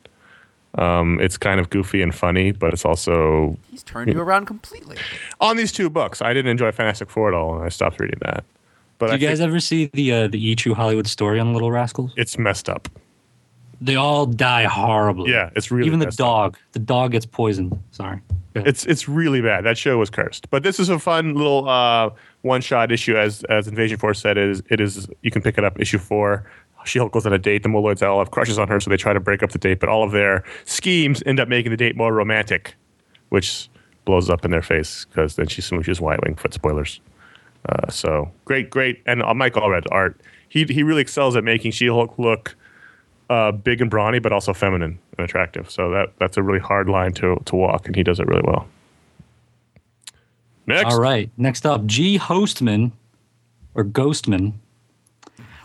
[0.76, 4.96] Um, it's kind of goofy and funny, but it's also He's turned you around completely.
[5.42, 6.22] on these two books.
[6.22, 8.46] I didn't enjoy Fantastic Four at all, and I stopped reading that.
[9.02, 11.40] But Do I you guys think ever see the uh, the E True Hollywood story
[11.40, 12.14] on Little Rascals?
[12.16, 12.88] it's messed up.
[13.82, 15.32] They all die horribly.
[15.32, 16.54] Yeah, it's really even the messed up.
[16.54, 16.58] dog.
[16.74, 17.82] The dog gets poisoned.
[17.90, 18.22] Sorry.
[18.54, 19.66] It's it's really bad.
[19.66, 20.52] That show was cursed.
[20.52, 22.12] But this is a fun little uh,
[22.44, 24.38] one shot issue, as as Invasion Force said.
[24.38, 26.46] It is it is you can pick it up issue four.
[26.86, 27.64] She Hulk goes on a date.
[27.64, 29.80] The Moloids all have crushes on her, so they try to break up the date.
[29.80, 32.76] But all of their schemes end up making the date more romantic,
[33.30, 33.68] which
[34.06, 36.36] blows up in their face because then she smooches White Wing.
[36.36, 37.00] Foot Spoilers.
[37.68, 40.20] Uh, so great, great, and Mike Allred art.
[40.50, 42.56] He he really excels at making She Hulk look
[43.30, 45.70] uh, big and brawny, but also feminine and attractive.
[45.70, 48.44] So that that's a really hard line to to walk, and he does it really
[48.44, 48.68] well.
[50.68, 51.30] Next, All right.
[51.38, 52.18] Next up, G.
[52.20, 52.92] Hostman
[53.74, 54.54] or Ghostman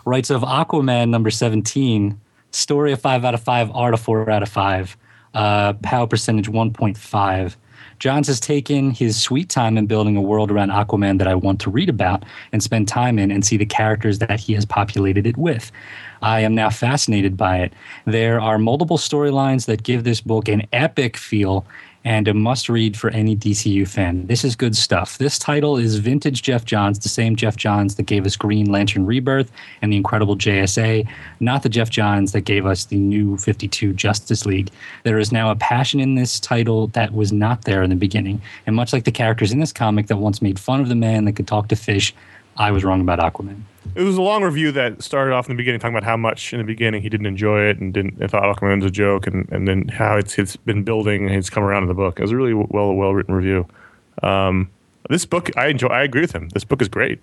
[0.04, 2.18] writes of Aquaman number 17
[2.56, 3.70] Story a five out of five.
[3.72, 4.96] Art a four out of five.
[5.34, 7.56] Uh, power percentage one point five.
[7.98, 11.60] Johns has taken his sweet time in building a world around Aquaman that I want
[11.62, 15.26] to read about and spend time in and see the characters that he has populated
[15.26, 15.72] it with.
[16.22, 17.72] I am now fascinated by it.
[18.04, 21.66] There are multiple storylines that give this book an epic feel
[22.06, 24.28] and a must read for any DCU fan.
[24.28, 25.18] This is good stuff.
[25.18, 29.04] This title is vintage Geoff Johns, the same Geoff Johns that gave us Green Lantern
[29.04, 29.50] Rebirth
[29.82, 31.06] and the incredible JSA,
[31.40, 34.70] not the Geoff Johns that gave us the new 52 Justice League.
[35.02, 38.40] There is now a passion in this title that was not there in the beginning.
[38.68, 41.24] And much like the characters in this comic that once made fun of the man
[41.24, 42.14] that could talk to fish,
[42.56, 43.62] I was wrong about Aquaman.
[43.94, 46.52] It was a long review that started off in the beginning talking about how much
[46.52, 49.26] in the beginning he didn't enjoy it and didn't and thought Aquaman was a joke
[49.26, 52.18] and, and then how it's it's been building and it's come around in the book.
[52.18, 53.66] It was a really well well written review.
[54.22, 54.70] Um,
[55.08, 55.88] this book I enjoy.
[55.88, 56.48] I agree with him.
[56.50, 57.20] This book is great.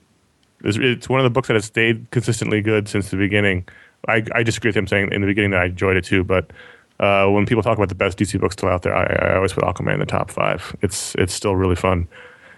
[0.64, 3.68] It's, it's one of the books that has stayed consistently good since the beginning.
[4.08, 6.52] I, I disagree with him saying in the beginning that I enjoyed it too, but
[7.00, 9.54] uh, when people talk about the best DC books still out there, I, I always
[9.54, 10.76] put Aquaman in the top five.
[10.82, 12.08] It's it's still really fun,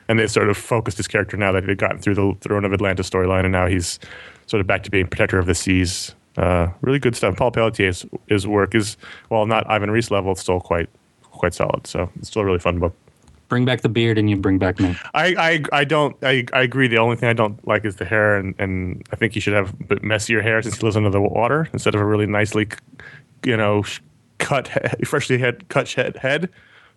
[0.08, 2.74] and they sort of focused his character now that he'd gotten through the Throne of
[2.74, 4.00] Atlantis storyline, and now he's
[4.48, 6.14] sort of back to being protector of the seas.
[6.38, 7.36] Uh, really good stuff.
[7.38, 8.98] Paul Pelletier's his work is
[9.30, 10.90] while not Ivan Reis level, it's still quite
[11.22, 11.88] quite solid.
[11.88, 12.96] So it's still a really fun book.
[13.48, 14.98] Bring back the beard and you bring back me.
[15.14, 16.88] I, I, I don't I, I agree.
[16.88, 19.54] The only thing I don't like is the hair, and, and I think he should
[19.54, 22.26] have a bit messier hair since he lives under the water instead of a really
[22.26, 22.68] nicely,
[23.44, 23.84] you know,
[24.40, 24.68] cut
[25.06, 26.50] freshly head cut head head.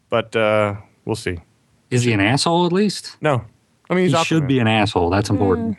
[0.08, 1.38] But uh, we'll see.
[1.90, 3.16] Is he an asshole at least?
[3.20, 3.44] No,
[3.90, 4.48] I mean he's he should Aquaman.
[4.48, 5.10] be an asshole.
[5.10, 5.76] That's important.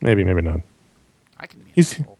[0.00, 0.60] maybe maybe not.
[1.38, 1.60] I can.
[1.60, 2.18] Be He's- asshole.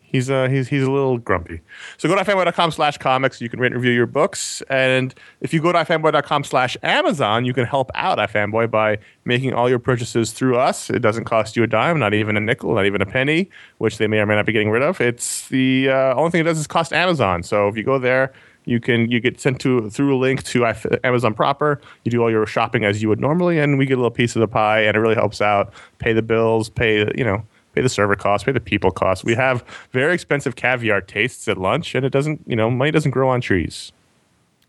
[0.00, 1.60] He's uh he's he's a little grumpy.
[1.96, 3.40] So go to ifanboy.com slash comics.
[3.40, 4.62] You can rate and review your books.
[4.70, 9.54] And if you go to ifanboy.com slash Amazon, you can help out ifanboy by making
[9.54, 10.88] all your purchases through us.
[10.88, 13.98] It doesn't cost you a dime, not even a nickel, not even a penny, which
[13.98, 15.00] they may or may not be getting rid of.
[15.00, 17.42] It's the uh, only thing it does is cost Amazon.
[17.42, 18.32] So if you go there,
[18.64, 20.64] you can you get sent to through a link to
[21.04, 21.80] Amazon proper.
[22.04, 24.34] You do all your shopping as you would normally, and we get a little piece
[24.36, 25.72] of the pie, and it really helps out.
[25.98, 27.44] Pay the bills, pay you know
[27.74, 29.24] pay the server costs, pay the people costs.
[29.24, 33.10] We have very expensive caviar tastes at lunch, and it doesn't, you know, money doesn't
[33.10, 33.90] grow on trees.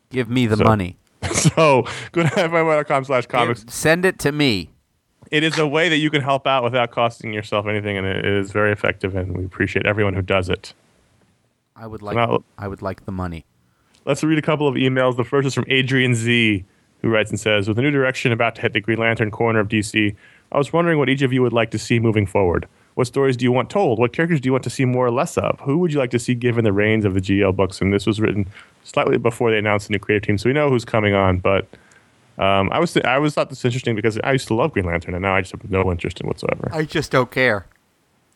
[0.09, 0.97] Give me the So- money.
[1.31, 3.63] So go to fmi.com slash comics.
[3.69, 4.69] Send it to me.
[5.31, 8.25] It is a way that you can help out without costing yourself anything, and it
[8.25, 10.73] is very effective, and we appreciate everyone who does it.
[11.75, 12.15] I would like.
[12.15, 13.45] now- I would like the money.
[14.05, 15.17] Let's read a couple of emails.
[15.17, 16.63] The first is from Adrian Z,
[17.01, 19.59] who writes and says, With a new direction about to hit the Green Lantern corner
[19.59, 20.15] of DC,
[20.51, 22.67] I was wondering what each of you would like to see moving forward.
[22.93, 23.99] What stories do you want told?
[23.99, 25.59] What characters do you want to see more or less of?
[25.61, 27.81] Who would you like to see given the reins of the GL books?
[27.81, 28.47] And this was written
[28.83, 31.39] slightly before they announced the new creative team, so we know who's coming on.
[31.39, 31.67] But
[32.37, 35.13] um, I was I was thought this interesting because I used to love Green Lantern,
[35.13, 36.69] and now I just have no interest in whatsoever.
[36.71, 37.65] I just don't care.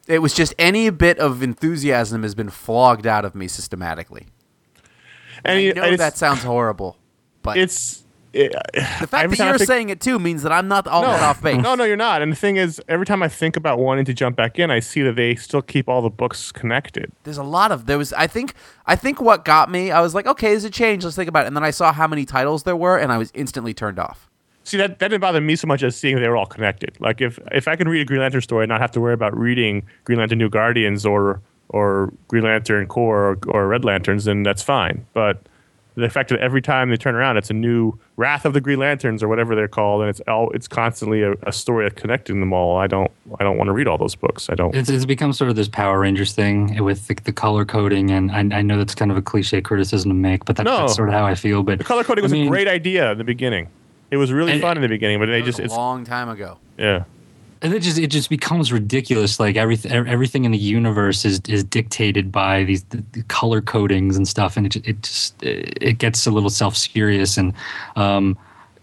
[0.08, 4.26] It was just any bit of enthusiasm has been flogged out of me systematically.
[5.46, 6.98] And I know that sounds horrible,
[7.42, 10.88] but it's it, the fact that you're think- saying it too means that I'm not
[10.88, 11.62] all that off base.
[11.62, 12.22] No, no, you're not.
[12.22, 14.80] And the thing is, every time I think about wanting to jump back in, I
[14.80, 17.12] see that they still keep all the books connected.
[17.24, 18.14] There's a lot of there was.
[18.14, 18.54] I think.
[18.86, 19.92] I think what got me.
[19.92, 21.04] I was like, okay, there's a change.
[21.04, 21.48] Let's think about it.
[21.48, 24.30] And then I saw how many titles there were, and I was instantly turned off.
[24.64, 26.96] See, that, that didn't bother me so much as seeing they were all connected.
[27.00, 29.16] Like, if, if I can read a Green Lantern story and not have to worry
[29.16, 34.26] about reading Green Lantern New Guardians or, or Green Lantern Corps or, or Red Lanterns,
[34.26, 35.06] then that's fine.
[35.14, 35.42] But
[35.96, 38.80] the fact that every time they turn around, it's a new Wrath of the Green
[38.80, 42.40] Lanterns or whatever they're called, and it's all it's constantly a, a story of connecting
[42.40, 42.78] them all.
[42.78, 44.50] I don't I don't want to read all those books.
[44.50, 44.74] I don't.
[44.76, 48.32] It's, it's become sort of this Power Rangers thing with the, the color coding, and
[48.32, 50.78] I, I know that's kind of a cliche criticism to make, but that, No.
[50.82, 51.64] that's sort of how I feel.
[51.64, 53.68] But The color coding was I mean, a great idea in the beginning.
[54.12, 55.74] It was really And- fun in the beginning, but they That was just a it's
[55.76, 56.58] long time ago.
[56.78, 57.04] yeah.
[57.62, 59.40] And it just it just becomes ridiculous.
[59.40, 64.16] Like everything everything in the universe is is dictated by these the, the color codings
[64.16, 67.38] and stuff, and it it just it gets a little self serious.
[67.38, 67.54] And
[67.98, 68.38] um,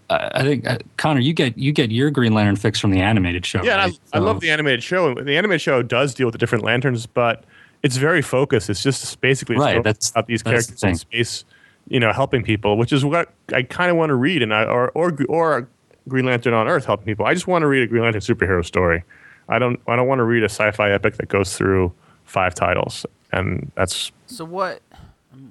[0.09, 3.45] I think uh, Conor, you get you get your Green Lantern fix from the animated
[3.45, 3.63] show.
[3.63, 3.99] Yeah, right?
[4.13, 5.13] I, I love the animated show.
[5.15, 7.45] The animated show does deal with the different lanterns, but
[7.83, 8.69] it's very focused.
[8.69, 11.45] It's just basically Right, that's- about these that's the characters in space,
[11.89, 14.65] you know, helping people, which is what I kind of want to read, and I
[14.65, 15.67] or or or
[16.07, 17.25] Green Lantern on Earth helping people.
[17.25, 19.03] I just want to read a Green Lantern superhero story.
[19.49, 21.93] I don't I don't want to read a sci-fi epic that goes through
[22.23, 24.81] five titles, and that's So what?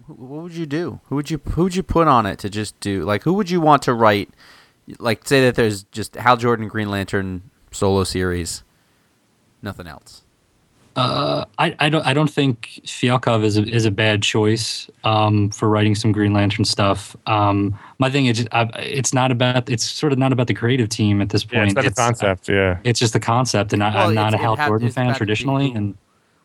[0.07, 1.01] What would you do?
[1.05, 3.05] Who would you who would you put on it to just do?
[3.05, 4.31] Like, who would you want to write?
[4.99, 8.63] Like, say that there's just Hal Jordan Green Lantern solo series,
[9.63, 10.23] nothing else.
[10.97, 15.51] Uh, I, I don't I don't think Fialkov is a, is a bad choice um,
[15.51, 17.15] for writing some Green Lantern stuff.
[17.27, 20.89] Um, my thing is, I, it's not about it's sort of not about the creative
[20.89, 21.53] team at this point.
[21.53, 21.87] yeah, point.
[21.87, 22.49] it's not the concept.
[22.49, 25.15] Yeah, It's just the concept, and I, Well, I'm not a Hal had- Jordan fan
[25.15, 25.73] traditionally.
[25.73, 25.97] And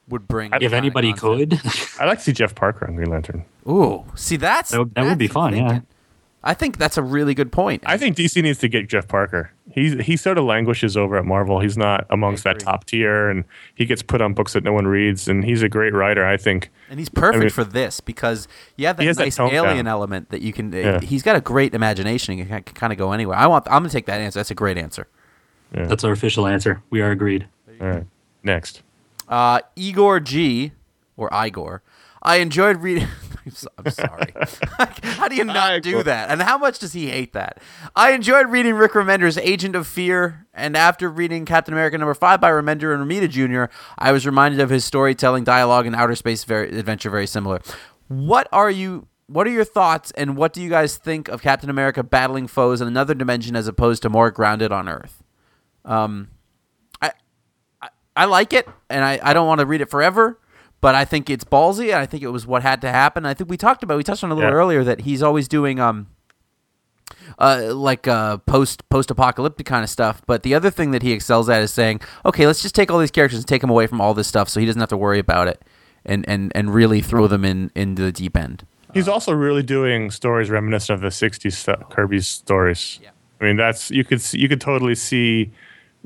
[0.09, 0.51] would bring.
[0.59, 1.53] if anybody could,
[1.99, 3.45] I'd like to see Jeff Parker on Green Lantern.
[3.69, 5.79] Ooh, see that's That would- that would be that's fun, yeah.
[6.43, 6.49] Thinking.
[6.49, 7.83] I think that's a really good point.
[7.85, 9.51] I think DC needs to get Jeff Parker.
[9.71, 11.59] He's he sort of languishes over at Marvel.
[11.59, 14.85] He's not amongst that top tier, and he gets put on books that no one
[14.87, 15.27] reads.
[15.27, 16.25] And he's a great writer.
[16.25, 16.69] I think.
[16.89, 19.39] and he's perfect I mean- for this because you have that He has that nice
[19.39, 19.87] alien down.
[19.87, 20.71] element that you can.
[20.73, 20.99] Yeah.
[20.99, 22.37] He's got a great imagination.
[22.37, 23.37] He can, kind of go anywhere.
[23.37, 23.65] I want.
[23.67, 24.39] I'm gonna take that answer.
[24.39, 25.07] That's a great answer.
[25.71, 26.81] that's our official answer.
[26.89, 27.47] We are agreed.
[27.79, 28.05] All right,
[28.43, 28.81] next.
[29.29, 30.73] Uh, Igor G
[31.15, 31.81] or Igor.
[32.21, 33.07] I enjoyed reading.
[33.77, 34.33] I'm, sorry.
[35.03, 36.29] how do you not do that?
[36.29, 37.61] And how much does he hate that?
[37.95, 42.39] I enjoyed reading Rick Remender's Agent of Fear, and after reading Captain America number five
[42.39, 46.43] by Remender and Romita Jr., I was reminded of his storytelling dialogue and outer space
[46.43, 47.61] very, adventure very similar.
[48.07, 49.07] What are you?
[49.27, 52.81] What are your thoughts, and what do you guys think of Captain America battling foes
[52.81, 55.23] in another dimension as opposed to more grounded on Earth?
[55.85, 56.29] Um,
[57.01, 57.11] I,
[57.81, 60.37] I, I like it, and I, I don't want to read it forever,
[60.81, 63.25] but I think it's ballsy, and I think it was what had to happen.
[63.25, 64.55] I think we talked about, we touched on a little Yeah.
[64.55, 66.07] earlier that he's always doing um,
[67.39, 70.21] uh, like uh, post post apocalyptic kind of stuff.
[70.25, 72.99] But the other thing that he excels at is saying, okay, let's just take all
[72.99, 74.97] these characters and take them away from all this stuff, so he doesn't have to
[74.97, 75.61] worry about it,
[76.05, 78.65] and and and really throw them in into the deep end.
[78.93, 82.99] He's also really doing stories reminiscent of the '60s stuff, Kirby's stories.
[83.01, 83.09] Yeah.
[83.39, 85.51] I mean, that's you could see, you could totally see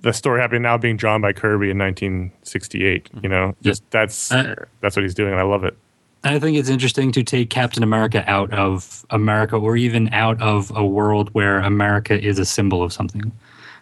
[0.05, 3.03] the story happening now being drawn by Kirby in 1968.
[3.05, 3.19] Mm-hmm.
[3.23, 5.75] You know, just that's that's what he's doing, and I love it.
[6.23, 10.71] I think it's interesting to take Captain America out of America or even out of
[10.75, 13.31] a world where America is a symbol of something.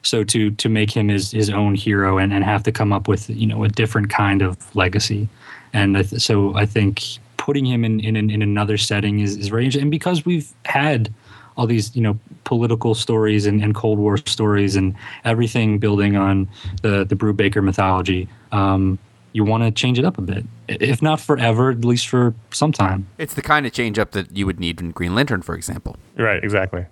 [0.02, 3.08] So to to make him his, his own hero and, and have to come up
[3.10, 5.28] with you know a different kind of legacy,
[5.74, 7.04] and I th- so I think
[7.36, 9.84] putting him in in, in another setting is, is very interesting.
[9.84, 11.14] And because we've had
[11.58, 14.96] all these you know political stories and, and Cold War stories and
[15.26, 16.48] everything building on
[16.82, 18.28] the the Brubaker mythology.
[18.52, 19.00] Um,
[19.34, 22.72] you want to change it up a bit, if not forever, at least for some
[22.72, 23.08] time.
[23.18, 25.98] It's the kind of change up that you would need in Green Lantern, for example.
[26.16, 26.86] Right, exactly.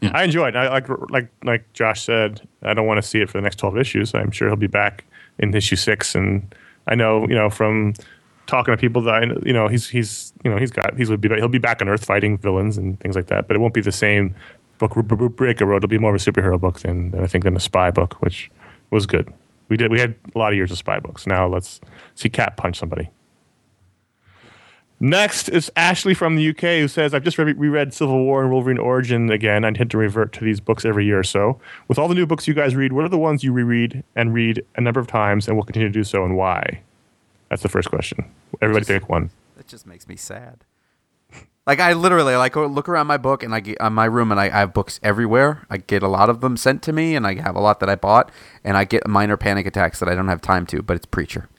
[0.00, 0.10] Yeah.
[0.14, 0.56] I enjoy it.
[0.56, 2.46] I like like like Josh said.
[2.62, 4.14] I don't want to see it for the next twelve issues.
[4.14, 5.04] I'm sure he'll be back
[5.38, 6.54] in issue six, and
[6.86, 7.94] I know you know from
[8.48, 11.20] talking to people that I you know he's he's you know he's got he's would
[11.20, 13.46] be he'll be back on Earth fighting villains and things like that.
[13.46, 14.34] But it won't be the same
[14.78, 15.76] book Br- Br- Breaker wrote.
[15.76, 18.14] It'll be more of a superhero book than, than I think than a spy book,
[18.20, 18.50] which
[18.90, 19.32] was good.
[19.68, 21.26] We did we had a lot of years of spy books.
[21.26, 21.80] Now let's
[22.16, 23.10] see Cat punch somebody.
[25.00, 28.50] Next is Ashley from the UK who says, I've just re- reread Civil War and
[28.50, 29.64] Wolverine Origin again.
[29.64, 31.60] I intend to revert to these books every year or so.
[31.86, 34.34] With all the new books you guys read, what are the ones you reread and
[34.34, 36.82] read a number of times and will continue to do so and why?
[37.48, 38.30] That's the first question.
[38.60, 39.30] Everybody pick one.
[39.56, 40.64] That just makes me sad.
[41.66, 44.30] Like I literally like go look around my book and I get on my room
[44.32, 45.66] and I, I have books everywhere.
[45.68, 47.90] I get a lot of them sent to me and I have a lot that
[47.90, 48.32] I bought
[48.64, 50.80] and I get minor panic attacks that I don't have time to.
[50.80, 51.50] But it's Preacher.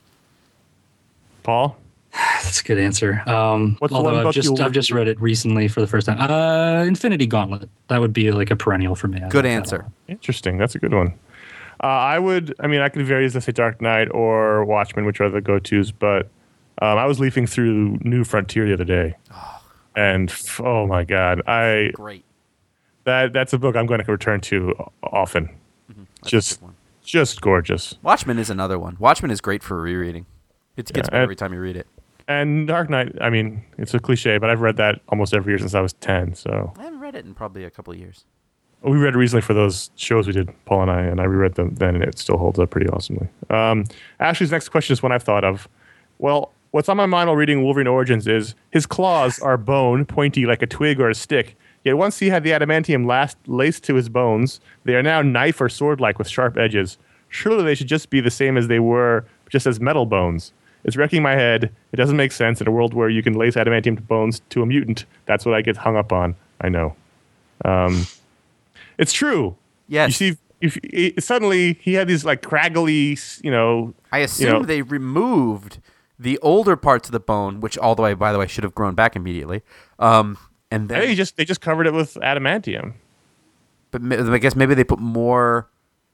[1.44, 1.78] Paul?
[2.12, 3.22] That's a good answer.
[3.28, 6.20] Um, What's although one I've just I've just read it recently for the first time.
[6.20, 7.70] Uh, Infinity Gauntlet.
[7.90, 9.18] That would be like a perennial for me.
[9.18, 9.86] I Good like that answer.
[10.08, 10.58] Interesting.
[10.58, 11.14] That's a good one.
[11.82, 15.06] Uh, I would, I mean, I could vary as I say Dark Knight or Watchmen,
[15.06, 16.26] which are the go tos, but
[16.82, 19.16] um, I was leafing through New Frontier the other day.
[19.96, 22.24] And f- oh my God, I Great.
[23.06, 24.74] that that's a book I'm going to return to
[25.04, 25.50] often.
[26.26, 26.62] Just,
[27.04, 27.96] just gorgeous.
[28.04, 28.98] Watchmen is another one.
[29.00, 30.26] Watchmen is great for rereading.
[30.76, 31.88] It gets Yeah, better every time you read it.
[32.28, 35.58] And Dark Knight, I mean, it's a cliche, but I've read that almost every year
[35.60, 36.36] since I was 10.
[36.36, 38.26] So I haven't read it in probably a couple of years.
[38.82, 41.76] We read recently for those shows we did, Paul and I, and I reread them
[41.76, 43.28] then, and it still holds up pretty awesomely.
[43.50, 43.86] Um,
[44.20, 45.68] Ashley's next question is one I've thought of.
[46.18, 50.46] Well, what's on my mind while reading Wolverine Origins is his claws are bone, pointy
[50.46, 51.58] like a twig or a stick.
[51.84, 55.62] Yet once he had the adamantium last laced to his bones, they are now knife
[55.62, 56.98] or sword like with sharp edges.
[57.30, 60.52] Surely they should just be the same as they were, just as metal bones.
[60.84, 61.72] It's wrecking my head.
[61.92, 64.62] It doesn't make sense in a world where you can lace adamantium to bones to
[64.62, 65.06] a mutant.
[65.26, 66.36] That's what I get hung up on.
[66.62, 66.96] I know.
[67.66, 68.06] Um,
[69.00, 69.56] it's true.
[69.88, 70.22] Yes.
[70.22, 73.94] You see, if, it, suddenly he had these like craggly, you know.
[74.12, 75.80] I assume know- they removed
[76.20, 78.76] the older parts of the bone, which all the way, by the way, should have
[78.76, 79.64] grown back immediately.
[79.98, 80.38] Um,
[80.70, 82.94] and I think just they just covered it with adamantium.
[83.92, 85.70] but I guess maybe they put more.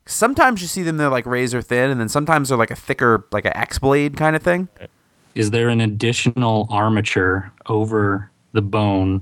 [0.05, 3.25] Sometimes you see them they're like razor thin, and then sometimes they're like a thicker,
[3.31, 4.69] like an X blade kind of thing.
[5.33, 9.21] Is there an additional armature over the bone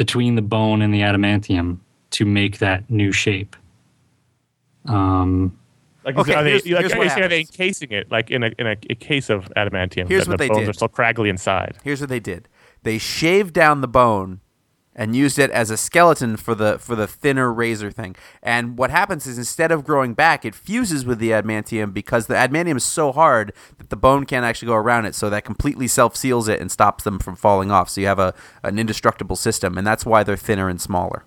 [0.00, 1.76] between the bone and the adamantium
[2.10, 3.54] to make that new shape?
[4.86, 5.58] Um,
[6.06, 8.50] Like, Okay, are they, here's- like, here's what are they encasing it like in a
[8.58, 10.08] in a, a case of adamantium?
[10.08, 10.68] Here's that what the they bones did.
[10.70, 11.76] are still craggly inside.
[11.84, 12.48] Here's what they did:
[12.82, 14.40] they shaved down the bone
[14.94, 18.16] and used it as a skeleton for the for the thinner razor thing.
[18.42, 22.34] And what happens is instead of growing back, it fuses with the adamantium because the
[22.34, 25.14] adamantium is so hard that the bone can't actually go around it.
[25.14, 27.88] So that completely self seals it and stops them from falling off.
[27.88, 28.34] So you have a
[28.64, 31.24] an indestructible system, and that's why they're thinner and smaller.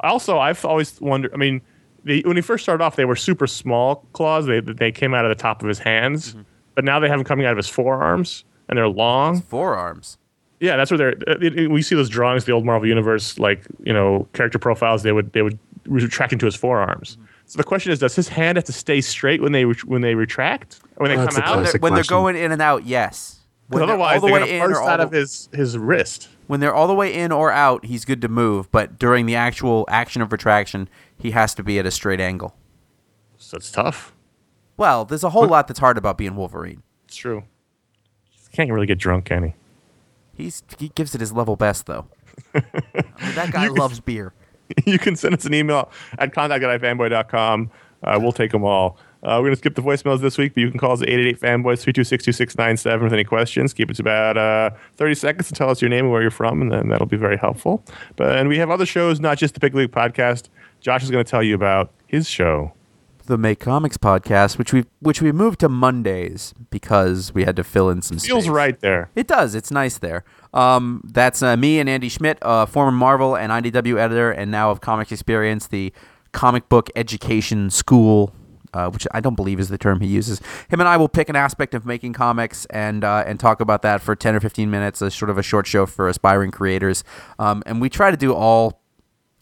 [0.00, 1.32] Also, I've always wondered.
[1.32, 1.60] I mean,
[2.04, 4.46] they, when he first started off, they were super small claws.
[4.46, 6.42] They they came out of the top of his hands, Mm-hmm.
[6.74, 9.40] but now they have them coming out of his forearms, and they're long.
[9.42, 10.18] Forearms.
[10.62, 11.14] Yeah, that's where they're.
[11.26, 14.58] uh, it- it- we see those drawings, the old Marvel universe, like you know, character
[14.58, 15.02] profiles.
[15.02, 17.18] They would they would retract into his forearms.
[17.46, 20.14] So the question is, does his hand have to stay straight when they when they
[20.14, 21.56] retract when they Well, that's come out?
[21.56, 23.40] When, they're, when they're going in and out, yes.
[23.66, 25.76] When Because they're otherwise, all the they're going to burst all out of his his
[25.76, 26.28] wrist.
[26.46, 28.70] when they're all the way in or out, he's good to move.
[28.70, 30.88] But during the actual action of retraction,
[31.18, 32.54] he has to be at a straight angle.
[33.36, 34.12] So it's tough.
[34.76, 36.82] Well, there's a whole lot that's hard about being Wolverine.
[37.06, 37.42] It's true.
[38.52, 39.54] Can't really get drunk, can he?
[40.34, 42.06] He's he gives it his level best though.
[42.54, 42.62] I
[43.22, 44.32] mean, that guy loves beer.
[44.86, 47.70] you can send us an email at contact at ifanboy.com.
[48.02, 48.98] Uh, we'll take them all.
[49.22, 51.06] Uh, we're going to skip the voicemails this week, but you can call us at
[51.06, 53.72] 888-FANBOYS, 326-2697 with any questions.
[53.72, 56.32] Keep it to about uh, 30 seconds to tell us your name and where you're
[56.32, 57.84] from, and then that'll be very helpful.
[58.16, 60.48] But And we have other shows, not just the Big League Podcast.
[60.80, 62.72] Josh is going to tell you about his show.
[63.26, 67.64] The Make Comics podcast, which we which we moved to Mondays because we had to
[67.64, 68.50] fill in some Feels space.
[68.50, 69.10] right there.
[69.14, 69.54] It does.
[69.54, 70.24] It's nice there.
[70.52, 74.70] Um, that's uh, me and Andy Schmidt, uh, former Marvel and IDW editor, and now
[74.70, 75.92] of Comics Experience, the
[76.32, 78.34] comic book education school,
[78.74, 80.40] uh, which I don't believe is the term he uses.
[80.68, 83.82] Him and I will pick an aspect of making comics and uh, and talk about
[83.82, 87.04] that for ten or fifteen minutes, a sort of a short show for aspiring creators.
[87.38, 88.81] Um, and we try to do all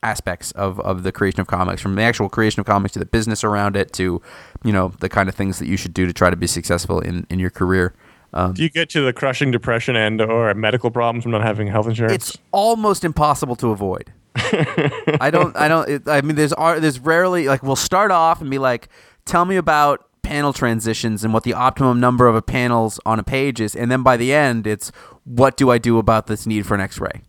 [0.03, 3.05] aspects of, of the creation of comics from the actual creation of comics to the
[3.05, 4.23] business around it to
[4.65, 7.01] you know the kind of things that you should do to try to be successful
[7.01, 7.95] in, in your career
[8.33, 11.67] um, Do you get to the crushing depression and or medical problems from not having
[11.67, 12.15] health insurance?
[12.15, 14.13] it's almost impossible to avoid.
[14.37, 15.57] I don't.
[15.57, 15.89] I don't.
[15.89, 18.89] It, I mean, there's there's rarely like we'll start off and be like,
[19.25, 23.61] tell me about panel transitions and what the optimum number of panels on a page
[23.61, 24.93] is, and then by the end, it's
[25.25, 27.23] what do I do about this need for an X-ray?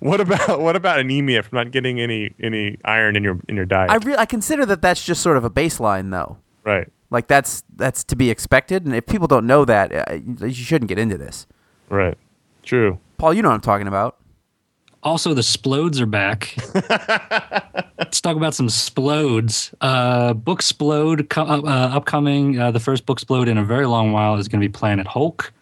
[0.00, 3.64] What about what about anemia from not getting any any iron in your in your
[3.66, 3.90] diet?
[3.90, 6.38] I re- I consider that that's just sort of a baseline though.
[6.64, 6.88] right.
[7.12, 10.14] Like that's that's to be expected, and if people don't know that, uh,
[10.46, 11.46] you shouldn't get into this.
[11.88, 12.16] Right.
[12.62, 13.00] True.
[13.18, 14.16] Paul, you know what I'm talking about.
[15.02, 16.54] Also, the Splodes are back.
[17.98, 19.74] Let's talk about some Splodes.
[19.80, 22.58] Uh, book Splode co- uh, upcoming.
[22.60, 25.06] Uh, the first book Splode in a very long while is going to be Planet
[25.06, 25.52] Hulk.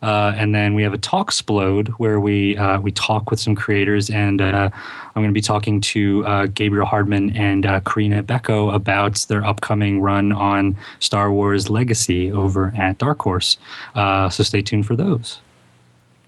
[0.00, 3.54] Uh, and then we have a talk Splode where we uh, we talk with some
[3.56, 8.22] creators, and uh, I'm going to be talking to uh, Gabriel Hardman and uh, Corinna
[8.22, 13.58] Bechko about their upcoming run on Star Wars Legacy over at Dark Horse.
[13.94, 15.40] Uh, so stay tuned for those.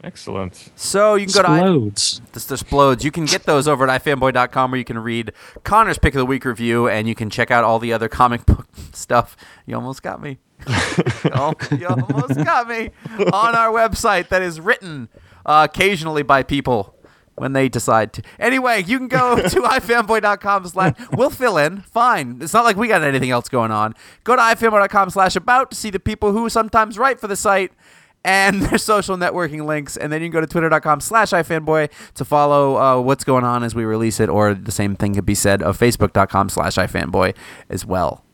[0.02, 0.70] Excellent.
[0.76, 2.20] So you can go to I- Splodes.
[2.32, 6.14] the the You can get those over at ifanboy.com where you can read Conor's Pick
[6.14, 9.36] of the Week review and you can check out all the other comic book stuff.
[9.66, 10.38] You almost got me.
[10.68, 12.90] You you almost got me
[13.32, 15.08] on our website that is written
[15.46, 16.94] uh, occasionally by people
[17.40, 18.22] when they decide to.
[18.38, 20.94] Anyway, you can go to ifanboy.com slash.
[21.12, 21.80] We'll fill in.
[21.80, 22.38] Fine.
[22.42, 23.94] It's not like we got anything else going on.
[24.24, 27.72] Go to ifanboy.com slash about to see the people who sometimes write for the site
[28.22, 29.96] and their social networking links.
[29.96, 33.64] And then you can go to twitter.com slash ifanboy to follow uh, what's going on
[33.64, 37.34] as we release it, or the same thing could be said of facebook.com slash ifanboy
[37.68, 38.24] as well.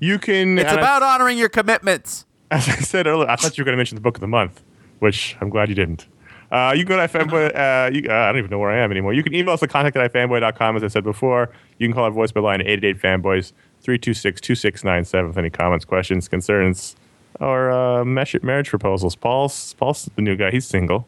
[0.00, 0.58] You can.
[0.58, 2.24] It's and I- about honoring your commitments.
[2.50, 4.28] as I said earlier, I thought you were going to mention the book of the
[4.28, 4.62] month,
[4.98, 6.06] which I'm glad you didn't.
[6.52, 7.54] Uh, you can go to ifanboy.
[7.54, 9.12] Uh, you, uh, I don't even know where I am anymore.
[9.12, 11.50] You can email us at contact at ifanboy.com, as I said before.
[11.78, 16.28] You can call our voicemail line at 888 fanboys 326 2697 with any comments, questions,
[16.28, 16.96] concerns,
[17.40, 19.16] or uh, mesh- marriage proposals.
[19.16, 20.50] Paul's, Paul's the new guy.
[20.50, 21.06] He's single.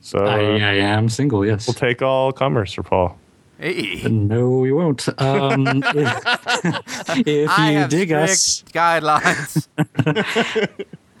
[0.00, 1.68] So I, I am single, yes.
[1.68, 3.16] we'll take all comers for Paul.
[3.62, 4.02] Hey.
[4.08, 5.08] No, we won't.
[5.22, 5.94] Um, if
[7.26, 9.68] if I you have dig us, guidelines.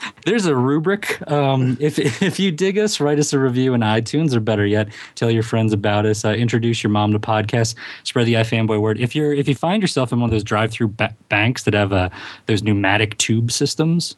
[0.26, 1.22] there's a rubric.
[1.30, 4.88] Um, if if you dig us, write us a review in iTunes, or better yet,
[5.14, 6.24] tell your friends about us.
[6.24, 7.76] Uh, introduce your mom to podcasts.
[8.02, 8.98] Spread the iFanboy word.
[8.98, 11.92] If you're if you find yourself in one of those drive-through ba- banks that have
[11.92, 12.08] uh,
[12.46, 14.16] those pneumatic tube systems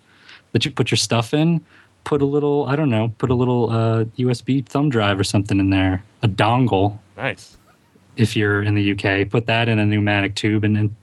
[0.53, 1.62] that you put your stuff in,
[2.05, 5.61] put a little I don't know, put a little uh, USB thumb drive or something
[5.61, 6.99] in there, a dongle.
[7.18, 7.59] Nice.
[8.16, 10.94] If you're in the UK, put that in a pneumatic tube and, and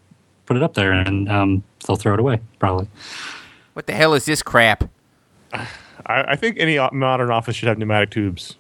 [0.46, 2.88] put it up there, and um, they'll throw it away probably.
[3.74, 4.90] what the hell is this crap?
[5.54, 5.68] I,
[6.06, 8.56] I think any modern office should have pneumatic tubes.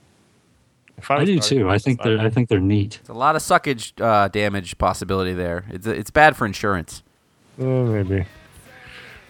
[0.97, 1.69] If I was do too.
[1.69, 2.99] I think they're I think they're neat.
[2.99, 5.65] It's a lot of suckage uh, damage possibility there.
[5.69, 7.01] It's, it's bad for insurance.
[7.59, 8.25] Uh, maybe.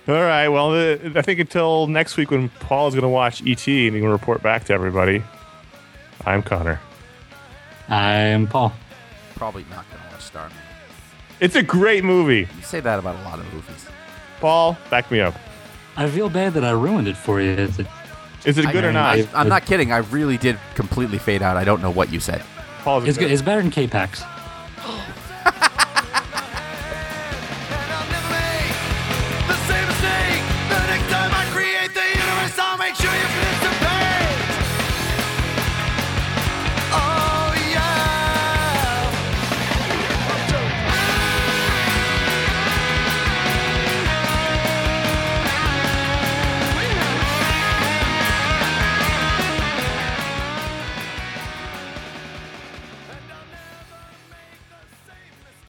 [0.08, 0.50] All right.
[0.50, 3.96] Well, uh, I think until next week when Paul is going to watch ET and
[3.96, 5.24] he will report back to everybody.
[6.26, 6.80] I'm Conor.
[7.88, 8.74] I'm Paul.
[9.42, 10.56] Probably not gonna want watch Starman.
[11.40, 12.42] It's a great movie.
[12.58, 13.88] You say that about a lot of movies.
[14.40, 15.34] Paul, back me up.
[15.98, 17.50] I feel bad that I ruined it for you.
[17.50, 17.88] Is it-
[18.46, 19.16] Is it good or not?
[19.18, 19.92] I- I'm not kidding.
[19.92, 21.58] I really did completely fade out.
[21.58, 22.44] I don't know what you said.
[22.84, 23.32] Paul, It's it good.
[23.32, 24.22] It's better than K-Pax.
[24.22, 24.30] And
[27.90, 28.76] I'll never make
[29.50, 30.42] the same mistake.
[30.70, 33.51] The next time I create the universe, I'll make sure you feel